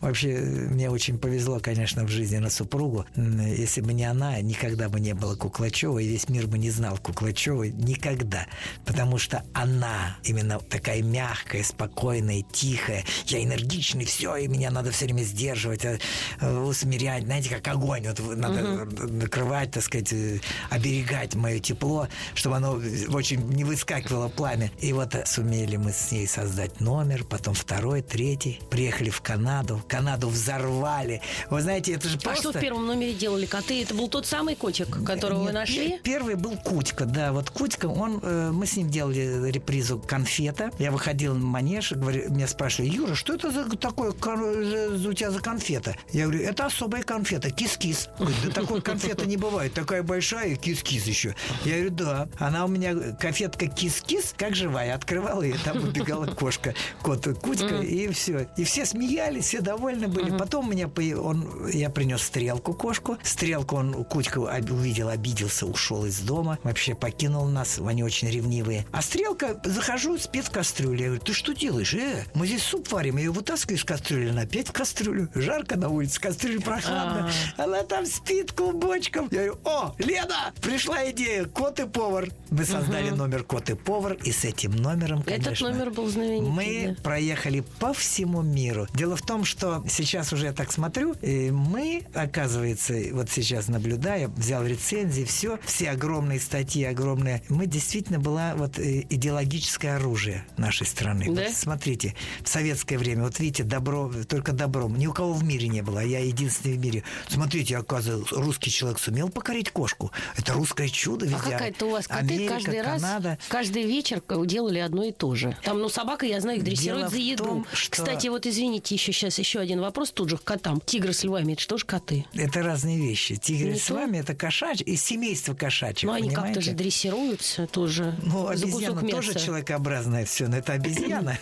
[0.00, 3.06] Вообще, мне очень повезло, конечно, в жизни на супругу.
[3.16, 6.98] Если бы не она, никогда бы не было Куклачева, и весь мир бы не знал
[6.98, 8.46] Куклачева никогда.
[8.84, 13.04] Потому что она именно такая мягкая, спокойная, тихая.
[13.26, 15.98] Я энергичный, все, и меня надо все время сдерживать, э,
[16.40, 17.24] усмирять.
[17.24, 18.06] Знаете, как огонь.
[18.06, 19.06] Вот надо угу.
[19.08, 22.80] накрывать, так сказать, э, оберегать мое тепло, чтобы оно
[23.12, 24.70] очень не выскакивало пламя.
[24.80, 28.60] И вот сумели мы с ней создать номер, потом второй, третий.
[28.70, 29.82] Приехали в Канаду.
[29.88, 31.22] Канаду взорвали.
[31.50, 32.50] Вы знаете, это же а просто...
[32.50, 33.82] что в первом номере делали коты?
[33.82, 36.00] Это был тот самый котик, которого Нет, вы нашли?
[36.02, 37.32] Первый был Кутька, да.
[37.32, 40.70] Вот Кутька, он, э, мы с ним делали репризу «Конфета».
[40.78, 45.40] Я выходил на манеж, говорю, меня спрашивали, Юра, что это за такое у тебя за
[45.40, 45.96] конфета?
[46.12, 48.08] Я говорю, это особая конфета, кис-кис.
[48.18, 51.34] Да такой конфеты не бывает, такая большая, кис-кис еще.
[51.64, 52.28] Я говорю, да.
[52.38, 54.94] Она у меня, конфетка кис-кис, как живая.
[54.94, 58.48] Открывала, и там убегала кошка, кот Кутька, и все.
[58.56, 60.36] И все смеялись, все довольны были.
[60.36, 60.88] Потом у меня,
[61.20, 63.18] он, я принес стрелку кошку.
[63.22, 66.58] Стрелку он, Кутька увидел, обиделся, ушел из дома.
[66.62, 68.86] Вообще покинул нас, они очень ревнивые.
[68.92, 71.00] А стрелка, захожу, спит в кастрюле.
[71.00, 71.94] Я говорю, ты что делаешь?
[71.94, 73.16] Э, мы здесь суп варим.
[73.16, 75.28] Я ее вытаскиваю из кастрюли, она опять в кастрюлю.
[75.34, 77.30] Жарко на улице, кастрюля прохладно.
[77.56, 77.64] А.
[77.64, 79.28] Она там спит клубочком.
[79.30, 80.52] Я говорю, о, Лена!
[80.60, 82.28] Пришла идея «Кот и повар».
[82.50, 85.50] Мы создали номер «Кот и повар», и с этим номером, конечно...
[85.50, 86.50] Этот номер был знаменитый.
[86.50, 88.86] Мы проехали по всему миру.
[88.94, 94.28] Дело в том, что сейчас уже я так смотрю, и мы, оказывается, вот сейчас наблюдая,
[94.28, 97.42] взял рецензии, все, все огромные статьи, огромные.
[97.48, 101.24] Мы действительно была вот э, идеологическое оружие нашей страны.
[101.26, 101.42] Да?
[101.44, 104.96] Вот смотрите, в советское время, вот видите, добро, только добром.
[104.98, 107.02] Ни у кого в мире не было, а я единственный в мире.
[107.28, 110.10] Смотрите, оказывается, русский человек сумел покорить кошку.
[110.36, 111.50] Это русское чудо А везде.
[111.50, 113.28] какая-то у вас коты Америка, каждый Канада.
[113.30, 115.56] раз, каждый вечер делали одно и то же.
[115.62, 117.44] Там, ну, собака, я знаю, их дрессируют Дело за еду.
[117.44, 120.80] том, что- Кстати, вот извините, еще сейчас еще один вопрос тут же к котам.
[120.84, 122.26] Тигры с львами, это что ж коты?
[122.34, 123.36] Это разные вещи.
[123.36, 128.48] Тигры с вами это кошачьи, из семейства кошачьих, Ну, они как-то же дрессируются тоже Ну,
[128.48, 129.46] обезьяна тоже мяса.
[129.46, 131.38] человекообразное все, но это обезьяна,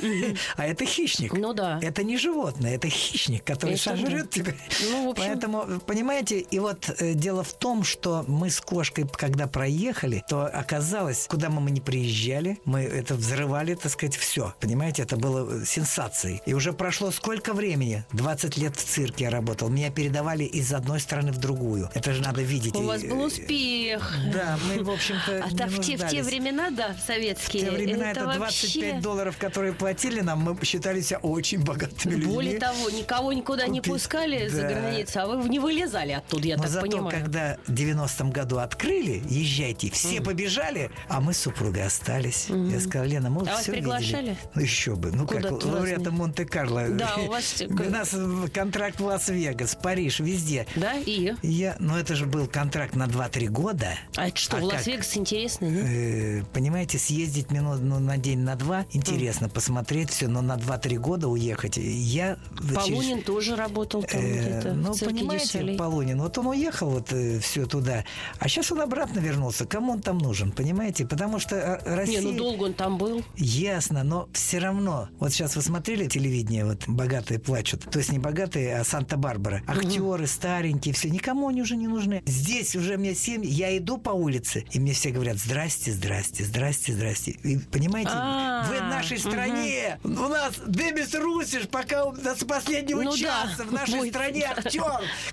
[0.56, 1.32] а это хищник.
[1.32, 1.78] Ну да.
[1.82, 4.54] Это не животное, это хищник, который Это сожрет тебя.
[4.90, 9.46] Ну, общем- Поэтому, понимаете, и вот э, дело в том, что мы с кошкой, когда
[9.46, 14.54] проехали, то оказалось, куда мы не приезжали, мы это взрывали, так сказать, все.
[14.60, 16.40] Понимаете, это было э, сенсацией.
[16.46, 18.04] И уже прошло сколько времени?
[18.12, 19.68] 20 лет в цирке я работал.
[19.78, 21.88] Меня передавали из одной страны в другую.
[21.94, 22.74] Это же надо видеть.
[22.74, 24.12] У вас был э, успех.
[24.32, 27.62] Да, мы, в общем-то, А не так в те, в те времена, да, В советские,
[27.66, 29.00] те времена это, 25 вообще...
[29.00, 32.34] долларов, которые платили нам, мы считали себя очень богатыми людьми.
[32.34, 33.92] Более того, никого никуда не Купить.
[33.92, 34.68] пускали за Да.
[34.68, 37.10] границу, а вы не вылезали оттуда, я Но так зато, понимаю.
[37.22, 42.46] когда в 90-м году открыли, езжайте, все побежали, а мы с супругой остались.
[42.48, 44.30] Я сказал, Лена, мы А вас все приглашали?
[44.30, 44.36] видели.
[44.56, 45.12] Ну еще бы.
[45.12, 46.10] Ну как, Куда-то в лауреата.
[46.10, 46.88] Монте-Карло.
[46.88, 48.12] Да, у вас- У нас
[48.52, 50.66] контракт в Лас-Вегас, Париж, везде.
[50.76, 51.34] Да, и?
[51.42, 53.90] Я, ну это же был контракт на 2-3 года.
[54.16, 54.64] А это что, А в?
[54.64, 55.84] Лас-Вегас интересно, нет?
[55.86, 60.96] Э, понимаете, съездить минут ну, на день, на два, интересно посмотреть все, но на 2-3
[60.98, 61.76] года уехать.
[61.76, 65.76] Я через- Полунин тоже работал там Э, где-то ну, понимаете, Дюсалей.
[65.78, 68.04] Полунин, вот он уехал вот все туда,
[68.38, 69.66] а сейчас он обратно вернулся.
[69.66, 71.06] Кому он там нужен, понимаете?
[71.06, 72.20] Потому что э, Россия...
[72.20, 73.22] Не, ну долго он там был.
[73.36, 75.08] Ясно, но все равно.
[75.18, 77.88] Вот сейчас вы смотрели телевидение, вот богатые плачут.
[77.90, 79.57] То есть не богатые, а Санта-Барбара.
[79.66, 81.08] Актеры старенькие, все.
[81.08, 82.22] Никому они уже не нужны.
[82.26, 83.44] Здесь уже мне семь.
[83.44, 87.30] Я иду по улице, и мне все говорят, здрасте, здрасте, здрасте, здрасте.
[87.32, 89.98] И понимаете, А, вы в нашей стране.
[90.04, 93.16] У нас Демис Русиш, пока у нас последнего Ну да.
[93.16, 94.54] часа в нашей Ой, стране да.
[94.64, 94.82] актер,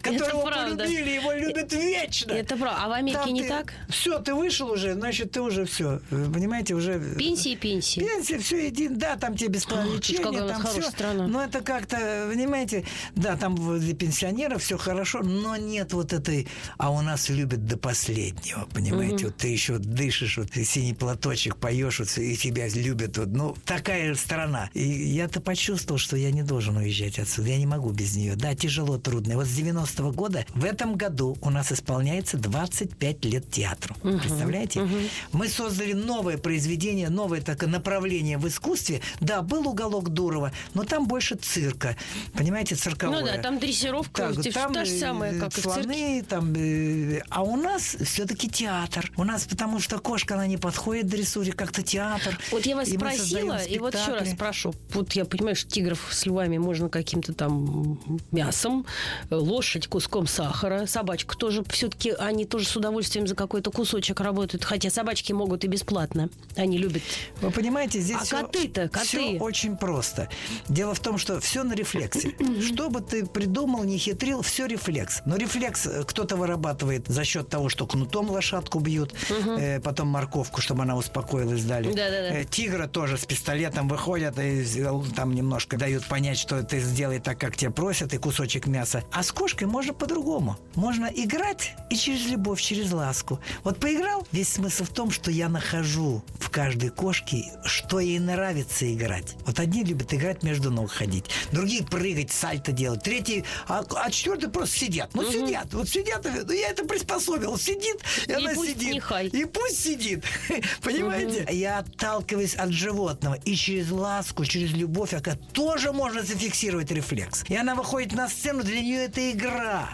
[0.01, 2.31] которого полюбили, его любят вечно.
[2.31, 2.83] Это правда.
[2.83, 3.73] А в Америке не так?
[3.89, 5.99] Все, ты вышел уже, значит, ты уже все.
[6.09, 6.99] Понимаете, уже...
[7.17, 7.99] Пенсии, пенсии.
[7.99, 10.81] Пенсия, все един, да, там тебе бесплатное лечение, у там все.
[10.83, 11.27] страна.
[11.27, 12.85] Но это как-то, понимаете,
[13.15, 16.47] да, там для пенсионеров все хорошо, но нет вот этой,
[16.78, 21.99] а у нас любят до последнего, понимаете, вот ты еще дышишь, вот синий платочек поешь,
[21.99, 24.69] вот, и тебя любят, вот, ну, такая страна.
[24.73, 28.36] И я-то почувствовал, что я не должен уезжать отсюда, я не могу без нее.
[28.36, 29.34] Да, тяжело, трудно.
[29.34, 33.95] И вот с 90-го года, в этом году у нас исполняется 25 лет театру.
[34.01, 34.88] Представляете?
[35.34, 39.01] Мы создали новое произведение, новое такое направление в искусстве.
[39.19, 41.97] Да, был уголок Дурова, но там больше цирка.
[42.34, 43.19] Понимаете, цирковое.
[43.19, 45.81] Ну да, там дрессировка Так, те- там та же самая, как и в цирке.
[45.83, 49.11] слоны, там, э, а у нас все-таки театр.
[49.17, 52.37] У нас потому что кошка, она не подходит дрессуре, как-то театр.
[52.51, 54.73] Вот я вас И спросила, и вот еще раз спрошу.
[54.93, 57.99] Вот я понимаю, что тигров с львами можно каким-то там
[58.31, 58.85] мясом,
[59.29, 61.63] э, лошадь куском сахара, собачку тоже.
[61.69, 64.63] Все-таки они тоже с удовольствием за какой-то кусочек работают.
[64.63, 66.29] Хотя собачки могут и бесплатно.
[66.55, 67.01] Они любят.
[67.41, 69.05] Вы понимаете, здесь А всё- коты-то, коты?
[69.07, 70.29] всё очень просто.
[70.67, 72.35] Дело в том, что все на рефлексе.
[72.61, 75.21] Что бы ты придумал, не хитрил, все рефлекс.
[75.25, 80.62] Но рефлекс э, кто-то вырабатывает за счет того, что кнутом лошадку бьют, э, потом морковку,
[80.62, 81.88] чтобы она успокоилась, дали.
[81.89, 82.39] Да-да-да.
[82.39, 87.19] Э, Тигра тоже с пистолетом выходят и э, там немножко дают понять, что ты сделай
[87.19, 89.03] так, как тебя просят, и кусочек мяса.
[89.12, 90.58] А с кошкой можно по-другому.
[90.75, 93.39] Можно играть и через любовь, через ласку.
[93.63, 98.91] Вот поиграл, весь смысл в том, что я нахожу в каждой кошке, что ей нравится
[98.93, 99.36] играть.
[99.45, 103.43] Вот одни любят играть между ног ходить, другие прыгать, сальто делать, третьи,
[103.79, 105.09] а, а четвертые просто сидят.
[105.13, 108.93] Ну, сидят, вот сидят, ну, я это приспособил, сидит, и, И она пусть сидит.
[108.95, 109.27] нехай.
[109.27, 110.23] И пусть сидит.
[110.81, 111.47] Понимаете?
[111.51, 113.35] Я отталкиваюсь от животного.
[113.45, 117.43] И через ласку, через любовь, оказывается, тоже можно зафиксировать рефлекс.
[117.49, 119.89] И она выходит на сцену, для нее это игра.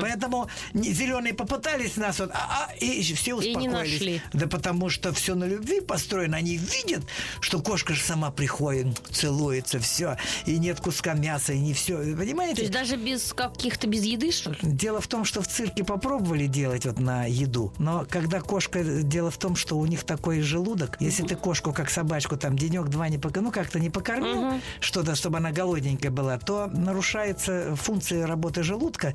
[0.00, 4.00] Поэтому не- зеленые попытались нас, вот, а, а, и все И не успокоились.
[4.00, 4.22] нашли.
[4.32, 6.36] Да потому что все на любви построено.
[6.36, 7.02] Они видят,
[7.40, 10.16] что кошка же сама приходит, целуется, все.
[10.46, 11.96] И нет куска мяса, и не все.
[11.98, 12.56] Понимаете?
[12.56, 14.58] То есть даже без каких-то, без еды, что ли?
[14.62, 19.30] Дело в том, что в цирке попробовали делать вот на еду, но когда кошка, дело
[19.30, 23.18] в том, что у них такой желудок, если ты кошку как собачку там денек-два не
[23.18, 29.14] покормил, ну как-то не покормил что-то, чтобы она голодненькая была, то нарушается функция работы желудка,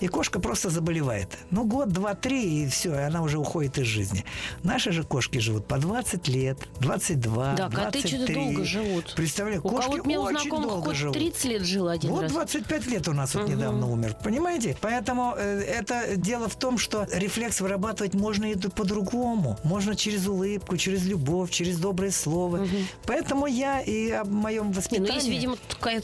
[0.00, 1.38] и кошка просто заболевает.
[1.50, 4.24] Ну год, два, три 23, и все, и она уже уходит из жизни.
[4.62, 8.08] Наши же кошки живут по 20 лет, 22, Да, коты 23.
[8.16, 9.14] что-то долго живут.
[9.16, 11.14] Представляю, У кошки очень долго живут.
[11.14, 12.32] 30 лет жил один Вот раз.
[12.32, 14.76] 25 лет у нас вот недавно умер, понимаете?
[14.80, 19.58] Поэтому э, это дело в том, что рефлекс вырабатывать можно и по-другому.
[19.64, 22.66] Можно через улыбку, через любовь, через доброе слово.
[23.06, 25.08] Поэтому я и о моем Не, воспитании...
[25.08, 25.56] ну есть, видимо,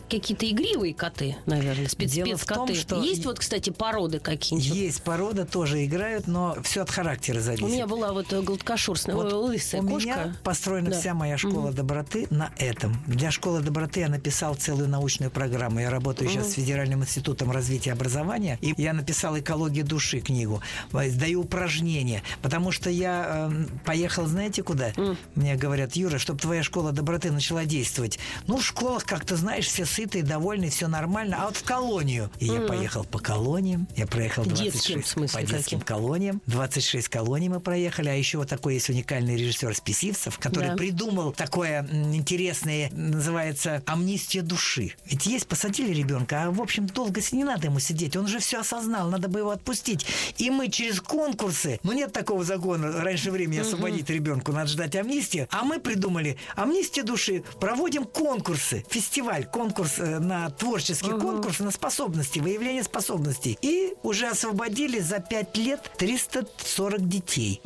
[0.09, 4.69] какие-то игривые коты, наверное, спец Дело в том, что- Есть вот, кстати, породы какие-нибудь?
[4.75, 7.65] Есть порода, тоже играют, но все от характера зависит.
[7.65, 10.09] У меня была вот э, гладкошерстная, Вот ой, лысая у кошка.
[10.09, 10.99] меня построена Да.
[10.99, 12.97] вся моя школа доброты на этом.
[13.07, 15.81] Для школы доброты я написал целую научную программу.
[15.81, 20.63] Я работаю сейчас с Федеральным институтом развития образования, и я написал «Экология души» книгу.
[20.93, 24.93] Э, Даю упражнения, потому что я э, поехал, знаете, куда?
[25.35, 28.19] Мне говорят, Юра, чтобы твоя школа доброты начала действовать.
[28.47, 32.31] Ну, в школах, как ты знаешь, все сытые, довольны, все нормально, а вот в колонию.
[32.39, 35.97] И я поехал по колониям, я проехал Детским, 26 в смысле, по детским каким?
[35.97, 36.43] колониям.
[36.47, 40.77] 26 колоний мы проехали, а еще вот такой есть уникальный режиссер Списивцев, который Да.
[40.77, 44.93] придумал такое интересное, называется «Амнистия души».
[45.07, 48.39] Ведь есть, посадили ребенка, а в общем долго с- не надо ему сидеть, он уже
[48.39, 50.07] все осознал, надо бы его отпустить.
[50.39, 55.47] И мы через конкурсы, ну нет такого закона раньше времени освободить ребенку, надо ждать амнистии,
[55.51, 62.39] а мы придумали амнистия души, проводим конкурсы, фестиваль, конкурс э, на творческий конкурс на способности,
[62.39, 63.59] выявление способностей.
[63.63, 67.61] И уже освободили за 5 лет 340 детей.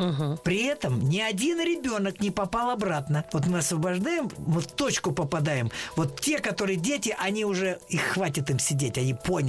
[0.44, 3.24] При этом ни один ребенок не попал обратно.
[3.32, 5.70] Вот мы освобождаем, вот в точку попадаем.
[5.96, 9.41] Вот те, которые дети, они уже, их хватит им сидеть, они поняли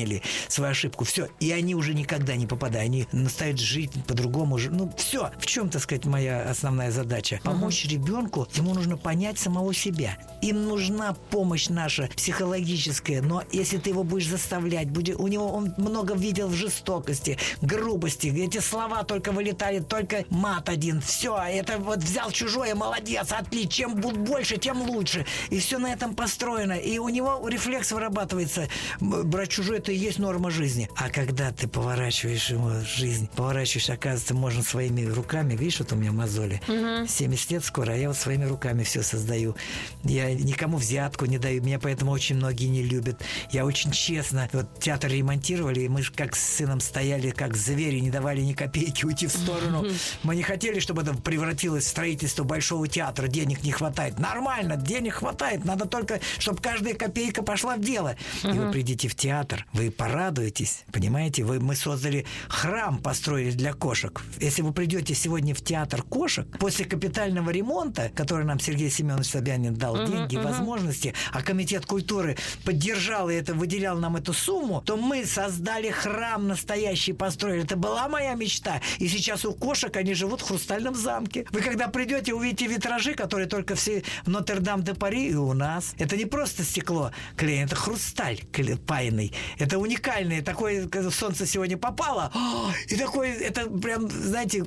[0.47, 1.03] свою ошибку.
[1.03, 2.85] Все, и они уже никогда не попадают.
[2.85, 4.57] Они наставят жить по-другому.
[4.69, 5.31] Ну, все.
[5.39, 7.39] В чем, так сказать, моя основная задача?
[7.43, 10.17] Помочь ребенку, ему нужно понять самого себя.
[10.41, 15.73] Им нужна помощь наша психологическая, но если ты его будешь заставлять, будет, у него он
[15.77, 21.99] много видел в жестокости, грубости, эти слова только вылетали, только мат один, все, это вот
[21.99, 26.97] взял чужое, молодец, отлично, чем будет больше, тем лучше, и все на этом построено, и
[26.97, 28.67] у него рефлекс вырабатывается,
[28.99, 34.33] брать чужое, это и есть норма жизни, а когда ты поворачиваешь ему жизнь, поворачиваешь, оказывается,
[34.33, 38.45] можно своими руками, видишь, вот у меня мозоли, 70 лет скоро, а я вот своими
[38.45, 39.57] руками все создаю,
[40.05, 43.21] я никому взятку не даю, меня поэтому очень многие не любят.
[43.51, 47.99] Я очень честно, вот театр ремонтировали, и мы же как с сыном стояли, как звери,
[47.99, 49.85] не давали ни копейки уйти в сторону.
[50.23, 54.17] Мы не хотели, чтобы это превратилось в строительство большого театра, денег не хватает.
[54.17, 58.15] Нормально, денег хватает, надо только, чтобы каждая копейка пошла в дело.
[58.43, 61.43] И вы придите в театр, вы порадуетесь, понимаете?
[61.43, 64.21] Вы, мы создали храм, построили для кошек.
[64.39, 69.73] Если вы придете сегодня в театр кошек, после капитального ремонта, который нам Сергей Семенович Собянин
[69.73, 75.25] дал деньги, возможности, а комитет культуры поддержал и это выделял нам эту сумму, то мы
[75.25, 77.63] создали храм настоящий, построили.
[77.63, 78.81] Это была моя мечта.
[78.99, 81.45] И сейчас у кошек они живут в хрустальном замке.
[81.51, 85.95] Вы когда придете, увидите витражи, которые только все в Нотр-Дам-де-Пари и у нас.
[85.97, 88.41] Это не просто стекло клеен, это хрусталь
[88.85, 89.33] паянный.
[89.59, 90.41] Это уникальное.
[90.41, 92.31] Такое солнце сегодня попало.
[92.33, 94.63] а, И такое, это прям, знаете,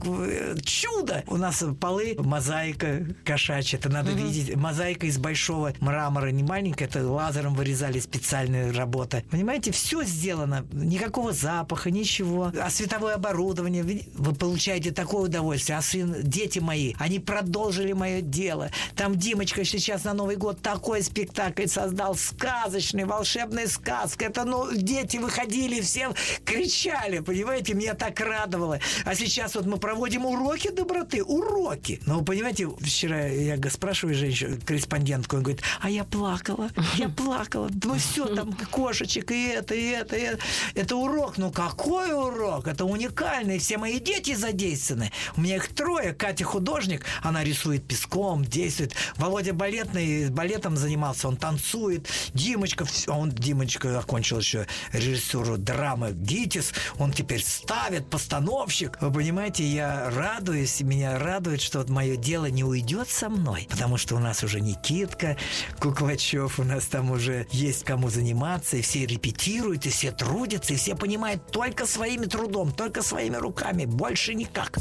[0.64, 1.22] чудо.
[1.26, 3.78] У нас полы, мозаика кошачья.
[3.78, 4.54] Это надо видеть.
[4.56, 6.30] Мозаика из большого мрамора.
[6.30, 9.22] Не маленькая, это лазером вырезали специальная работа.
[9.30, 10.66] Понимаете, все сделано.
[10.72, 12.52] Никакого запаха, ничего.
[12.60, 13.82] А световое оборудование.
[13.82, 15.78] Вы вы получаете такое удовольствие.
[15.78, 18.70] А сын, дети мои, они продолжили мое дело.
[18.94, 22.14] Там Димочка сейчас на Новый год такой спектакль создал.
[22.14, 24.26] Сказочный, волшебная сказка.
[24.26, 26.12] Это, ну, дети выходили, все
[26.44, 27.20] кричали.
[27.20, 28.80] Понимаете, меня так радовало.
[29.04, 31.22] А сейчас вот мы проводим уроки доброты.
[31.22, 32.00] Уроки.
[32.06, 37.68] Ну, понимаете, вчера я спрашиваю женщину, корреспондентку, он говорит, а я плакала, я плакала.
[37.84, 40.38] Ну, все там, кошечек, и это, и это, и это.
[40.74, 41.38] Это урок.
[41.38, 42.68] Ну, какой урок?
[42.68, 43.58] Это уникальный.
[43.58, 45.12] Все мои дети задействованы.
[45.36, 46.12] У меня их трое.
[46.12, 48.94] Катя художник, она рисует песком, действует.
[49.16, 52.08] Володя балетный, балетом занимался, он танцует.
[52.34, 58.98] Димочка, он, Димочка окончил еще режиссуру драмы «Гитис», он теперь ставит, постановщик.
[59.00, 63.96] Вы понимаете, я радуюсь, меня радует, что вот мое дело не уйдет со мной, потому
[63.96, 65.36] что у нас уже Никитка
[65.78, 70.76] Куклачев, у нас там уже есть кому заниматься, и все репетируют, и все трудятся, и
[70.76, 74.78] все понимают только своими трудом, только своими руками, больше никак.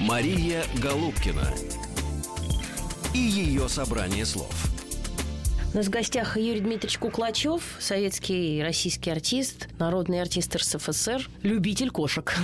[0.00, 1.52] Мария Голубкина
[3.12, 4.54] и ее собрание слов.
[5.72, 12.34] У нас в гостях Юрий Дмитриевич Куклачев, советский российский артист, народный артист РСФСР, любитель кошек.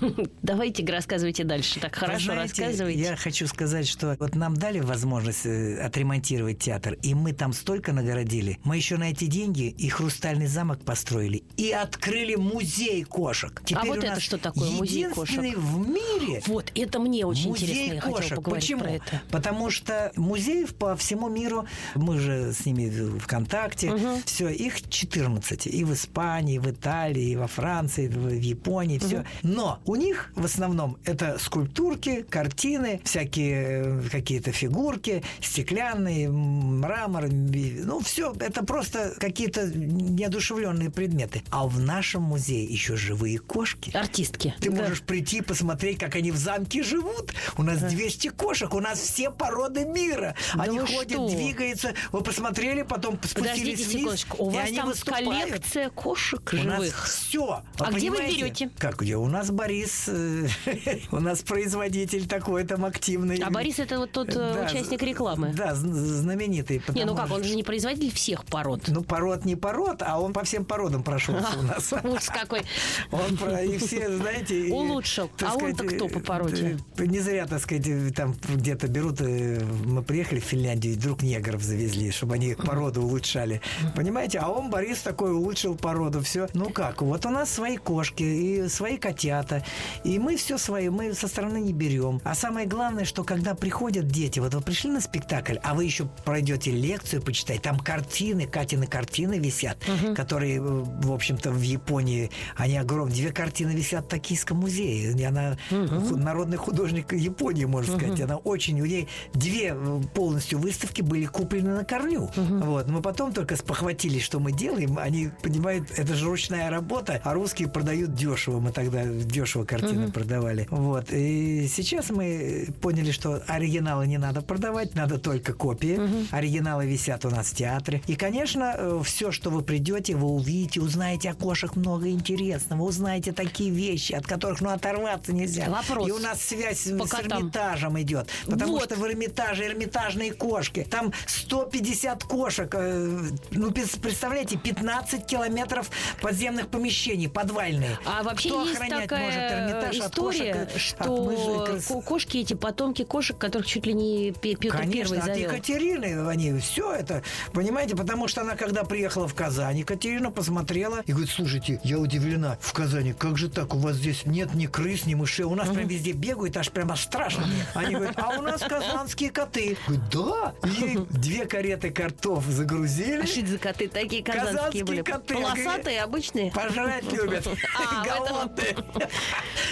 [0.42, 1.80] Давайте рассказывайте дальше.
[1.80, 3.00] Так хорошо знаете, рассказывайте.
[3.00, 7.92] Я хочу сказать, что вот нам дали возможность э, отремонтировать театр, и мы там столько
[7.92, 8.58] нагородили.
[8.64, 13.62] Мы еще на эти деньги и хрустальный замок построили, и открыли музей кошек.
[13.74, 15.38] А вот у это нас что такое, музей кошек?
[15.56, 17.94] в мире Вот, это мне очень музей интересно.
[17.94, 18.36] Я хотела кошек.
[18.36, 18.80] поговорить Почему?
[18.80, 19.22] про это.
[19.30, 23.92] Потому что музеев по всему миру, мы же с ними в ВКонтакте,
[24.24, 25.66] все, их 14.
[25.66, 29.24] И в Испании, и в Италии, и во Франции, и в Японии, все.
[29.42, 38.00] Но у них в основном это скульптурки, картины, всякие э, какие-то фигурки, стеклянные, мрамор, ну
[38.00, 41.42] все, это просто какие-то неодушевленные предметы.
[41.50, 43.96] А в нашем музее еще живые кошки.
[43.96, 44.54] Артистки.
[44.60, 44.82] Ты Да.
[44.82, 47.32] можешь прийти посмотреть, как они в замке живут.
[47.56, 50.34] У нас 200 кошек, у нас все породы мира.
[50.54, 51.28] Да они вы ходят, что?
[51.28, 51.94] двигаются.
[52.12, 54.36] Вы посмотрели, потом спустились Подождите вниз, секундочку.
[54.44, 55.28] У вас там выступают.
[55.28, 57.06] коллекция кошек У нас живых.
[57.06, 57.62] все.
[57.78, 58.70] А где вы берете?
[58.78, 59.16] Как где?
[59.16, 60.48] У нас Борис, э,
[61.12, 63.38] у нас производитель такой там активный.
[63.38, 65.52] А Борис это вот тот э, Да, участник рекламы.
[65.56, 66.82] Да, зн- знаменитый.
[66.88, 68.82] Не, ну как, он же не производитель всех пород.
[68.88, 71.92] Ну, пород не пород, а он по всем породам прошелся у нас.
[72.04, 72.62] Ужас какой.
[73.12, 74.72] Он про и все, знаете...
[74.72, 75.30] Улучшил.
[75.40, 76.78] А он-то кто по породе?
[76.96, 79.20] э, Не зря, так сказать, там где-то берут...
[79.20, 83.60] Мы приехали в Финляндию, и вдруг негров завезли, чтобы они породу улучшали.
[83.94, 84.38] Понимаете?
[84.38, 86.20] А он, Борис, такой улучшил породу.
[86.22, 86.48] Все.
[86.54, 87.02] Ну как?
[87.02, 89.64] Вот у нас свои кошки и свои котята.
[90.04, 92.20] И мы все свои, мы со стороны не берем.
[92.24, 96.06] А самое главное, что когда приходят дети, вот вы пришли на спектакль, а вы еще
[96.24, 99.78] пройдете лекцию почитать, там картины, Катины картины висят,
[100.16, 103.14] которые, э, в общем-то, в Японии, они огромные.
[103.16, 105.12] Две картины висят в Токийском музее.
[105.12, 108.20] И Она ху- народный художник Японии, можно сказать.
[108.20, 108.80] Она очень...
[108.80, 112.30] У ней две э, полностью выставки были куплены на корню.
[112.36, 112.88] Вот.
[112.88, 114.98] Мы потом только спохватились, что мы делаем.
[114.98, 118.60] Они понимают, это же ручная работа, а русские продают дешево.
[118.60, 120.66] Мы тогда дешево картины продавали.
[120.70, 121.10] Вот.
[121.12, 125.98] И сейчас мы поняли, что оригиналы не надо продавать, надо только копии.
[126.30, 128.02] Оригиналы висят у нас в театре.
[128.06, 133.70] И, конечно, все, что вы придете, вы увидите, узнаете о кошек много интересного, узнаете такие
[133.70, 135.68] вещи, от которых ну, оторваться нельзя.
[135.68, 136.08] Вопрос.
[136.08, 137.40] И у нас связь с По котам.
[137.40, 138.28] Эрмитажем идет.
[138.46, 138.84] Потому Вот.
[138.84, 140.86] что в Эрмитаже эрмитажные кошки.
[140.90, 142.68] Там 150 кошек.
[142.74, 145.90] э, Ну, представляете, 15 километров
[146.20, 147.98] подземных помещений, подвальные.
[148.04, 151.86] А вообще Кто есть охранять такая может Эрмитаж от история, кошек, от что мышей, крыс?
[151.86, 155.50] ко- кошки эти потомки кошек, которых чуть ли не Пе- Петр Конечно, Первый от завел.
[155.50, 157.22] Екатерины они все это,
[157.52, 162.58] понимаете, потому что она, когда приехала в Казань, Екатерина посмотрела и говорит, слушайте, я удивлена,
[162.60, 165.68] в Казани, как же так, у вас здесь нет ни крыс, ни мышей, у нас
[165.68, 167.46] прям везде бегают, аж прямо страшно.
[167.74, 169.76] Они говорят, а у нас казанские коты.
[169.86, 170.54] Говорит, да.
[170.64, 173.22] Ей две кареты картов загрузили.
[173.22, 175.02] А что за коты такие казанские Казанские были?
[175.02, 175.34] коты.
[175.34, 176.50] Полосатые, обычные?
[176.52, 177.46] Пожрать любят.
[177.78, 178.76] А, Голодные.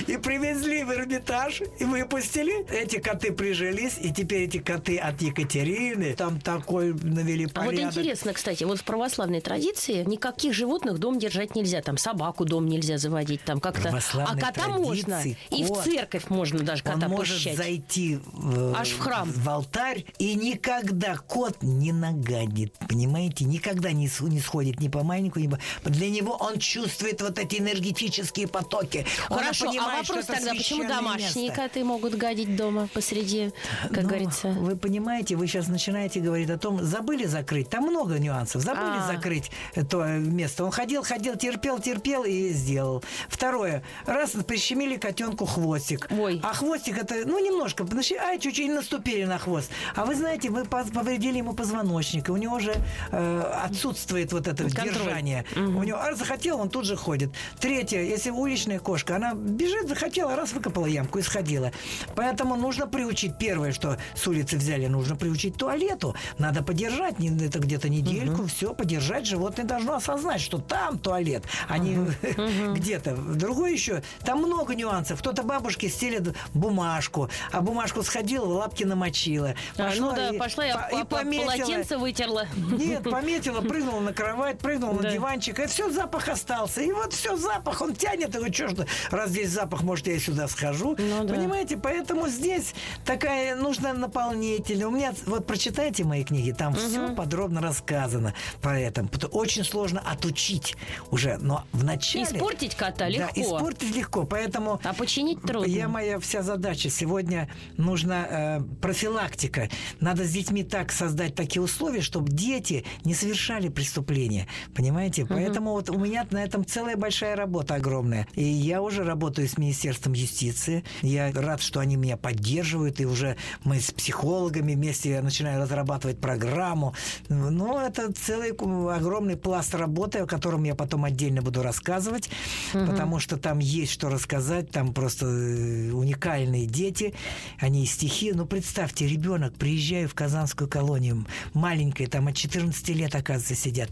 [0.07, 2.67] И привезли в Эрмитаж, и выпустили.
[2.71, 7.97] Эти коты прижились, и теперь эти коты от Екатерины там такой навели А вот порядок.
[7.97, 11.83] интересно, кстати, вот в православной традиции никаких животных дом держать нельзя.
[11.83, 13.89] Там собаку дом нельзя заводить, там как-то.
[13.89, 15.21] А кота можно.
[15.21, 17.57] традиции И в кот, церковь можно даже Он кота может посещать.
[17.57, 19.31] зайти в, Аж в храм.
[19.31, 23.45] в алтарь, и никогда кот не нагадит, понимаете?
[23.45, 25.59] Никогда не, не сходит ни по маленькому, ни по...
[25.89, 29.07] Для него он чувствует вот эти энергетические потоки.
[29.31, 31.63] Он Хорошо, понимает, а вопрос тогда, почему домашние место.
[31.63, 33.53] коты могут гадить дома посреди,
[33.91, 34.49] как Ну, говорится?
[34.49, 37.69] Вы понимаете, вы сейчас начинаете говорить о том, забыли закрыть.
[37.69, 38.63] Там много нюансов.
[38.63, 39.07] Забыли А.
[39.13, 39.51] закрыть
[39.91, 40.65] то место.
[40.65, 43.03] Он ходил, ходил, терпел, терпел и сделал.
[43.29, 43.83] Второе.
[44.07, 46.09] Раз прищемили котенку хвостик.
[46.11, 46.41] Ой.
[46.43, 47.87] А хвостик это, ну, немножко,
[48.21, 49.71] ай, чуть-чуть наступили на хвост.
[49.95, 52.75] А вы знаете, вы повредили ему позвоночник, и у него уже
[53.13, 54.85] э, отсутствует вот это Контроль.
[54.89, 55.45] держание.
[55.57, 57.31] У него а захотел, он тут же ходит.
[57.61, 61.73] Третье, если уличная кошка, она бежит, захотела, раз выкопала ямку и сходила.
[62.15, 63.39] Поэтому нужно приучить.
[63.39, 66.15] Первое, что с улицы взяли, нужно приучить туалету.
[66.39, 69.27] Надо подержать, не- это где-то недельку, все, подержать.
[69.27, 71.97] Животное должно осознать, что там туалет, а не
[72.75, 73.17] где-то.
[73.17, 75.21] Другое еще, там много нюансов.
[75.21, 79.55] Кто-то бабушке стелит бумажку, а бумажку сходила, лапки намочила.
[79.77, 81.53] А, ну да, и пошла по- и по- пометила.
[81.53, 82.47] полотенце вытерла.
[82.57, 85.03] Нет, пометила, прыгнула на кровать, прыгнула Да.
[85.03, 86.81] на диванчик, и все, запах остался.
[86.83, 88.31] И вот все, запах, он тянет.
[88.35, 88.87] И говорит, что
[89.27, 90.97] раз здесь запах, может, я сюда схожу.
[90.99, 91.35] Ну да.
[91.35, 92.75] Понимаете, поэтому здесь
[93.05, 94.85] такая нужна наполнитель.
[94.85, 99.07] У меня, вот прочитайте мои книги, там все подробно рассказано про это.
[99.33, 100.77] Очень сложно отучить
[101.11, 102.25] уже, но вначале...
[102.25, 103.41] Испортить кота Да, легко.
[103.41, 104.81] испортить легко, поэтому...
[104.85, 105.67] А починить трудно.
[105.67, 109.69] Я моя вся задача сегодня нужна э, профилактика.
[110.01, 114.47] Надо с детьми так создать такие условия, чтобы дети не совершали преступления.
[114.75, 115.27] Понимаете?
[115.27, 118.27] Поэтому вот у меня на этом целая большая работа огромная.
[118.35, 120.85] И я уже работаю работаю с Министерством юстиции.
[121.01, 126.21] Я рад, что они меня поддерживают, и уже мы с психологами вместе я начинаю разрабатывать
[126.21, 126.95] программу.
[127.31, 132.29] Но это целый огромный пласт работы, о котором я потом отдельно буду рассказывать,
[132.75, 132.85] угу.
[132.87, 137.15] потому что там есть что рассказать, там просто э, уникальные дети,
[137.59, 138.33] они стихи.
[138.35, 143.89] Ну, представьте, ребенок, приезжаю в Казанскую колонию, маленькая, там от 14 лет, оказывается, сидят,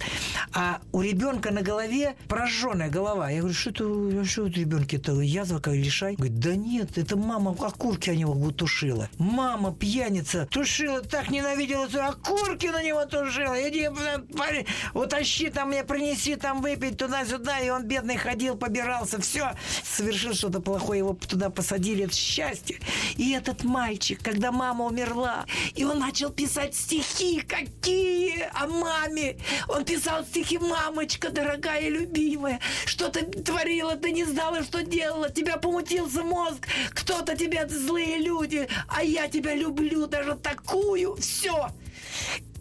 [0.53, 3.31] а у ребенка на голове прожженная голова.
[3.31, 6.15] Я говорю, что это, что это ребенке язва, как лишай?
[6.15, 9.09] Говорит, да нет, это мама окурки о него тушила.
[9.19, 13.55] Мама пьяница тушила, так ненавидела, окурки на него тушила.
[13.69, 13.89] Иди,
[14.37, 17.61] парень, утащи там мне, принеси там выпить туда-сюда.
[17.61, 19.53] И он бедный ходил, побирался, все.
[19.83, 22.79] Совершил что-то плохое, его туда посадили, это счастье.
[23.17, 29.37] И этот мальчик, когда мама умерла, и он начал писать стихи, какие о маме.
[29.69, 35.31] Он писал стихи «Мамочка, дорогая и любимая, что ты творила, ты не знала, что делала,
[35.31, 41.69] тебя помутился мозг, кто-то тебя злые люди, а я тебя люблю, даже такую, все.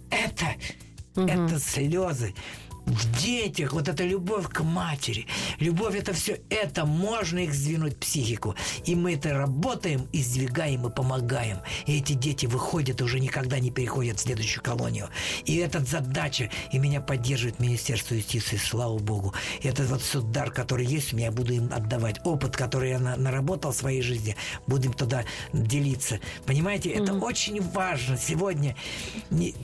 [0.10, 0.46] Это,
[1.16, 1.28] угу.
[1.28, 2.34] это слезы
[2.86, 5.28] в детях, вот эта любовь к матери,
[5.60, 8.56] любовь это все, это можно их сдвинуть психику.
[8.86, 11.60] И мы это работаем, и сдвигаем, и помогаем.
[11.86, 15.10] И эти дети выходят и уже никогда не переходят в следующую колонию.
[15.46, 19.34] И эта задача, и меня поддерживает Министерство юстиции, слава богу.
[19.62, 22.20] И это вот все дар, который есть, я буду им отдавать.
[22.26, 24.36] Опыт, который я наработал в своей жизни,
[24.68, 25.24] будем туда
[25.54, 26.20] делиться.
[26.46, 27.24] Понимаете, это mm-hmm.
[27.24, 28.76] очень важно сегодня.
[29.30, 29.56] Не,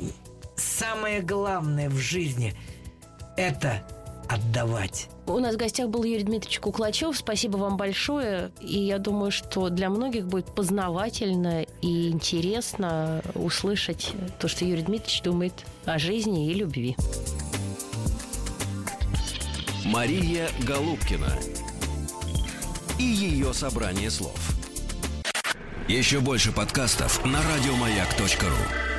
[0.56, 2.54] самое главное в жизни–
[3.40, 3.82] это
[4.28, 5.10] отдавать.
[5.26, 7.18] У нас в гостях был Юрий Дмитриевич Куклачев.
[7.18, 8.52] Спасибо вам большое.
[8.60, 15.22] И я думаю, что для многих будет познавательно и интересно услышать то, что Юрий Дмитриевич
[15.24, 15.54] думает
[15.86, 16.96] о жизни и любви.
[19.86, 21.34] Мария Голубкина
[23.00, 24.38] и ее собрание слов.
[25.88, 28.99] Еще больше подкастов на радиомаяк.ру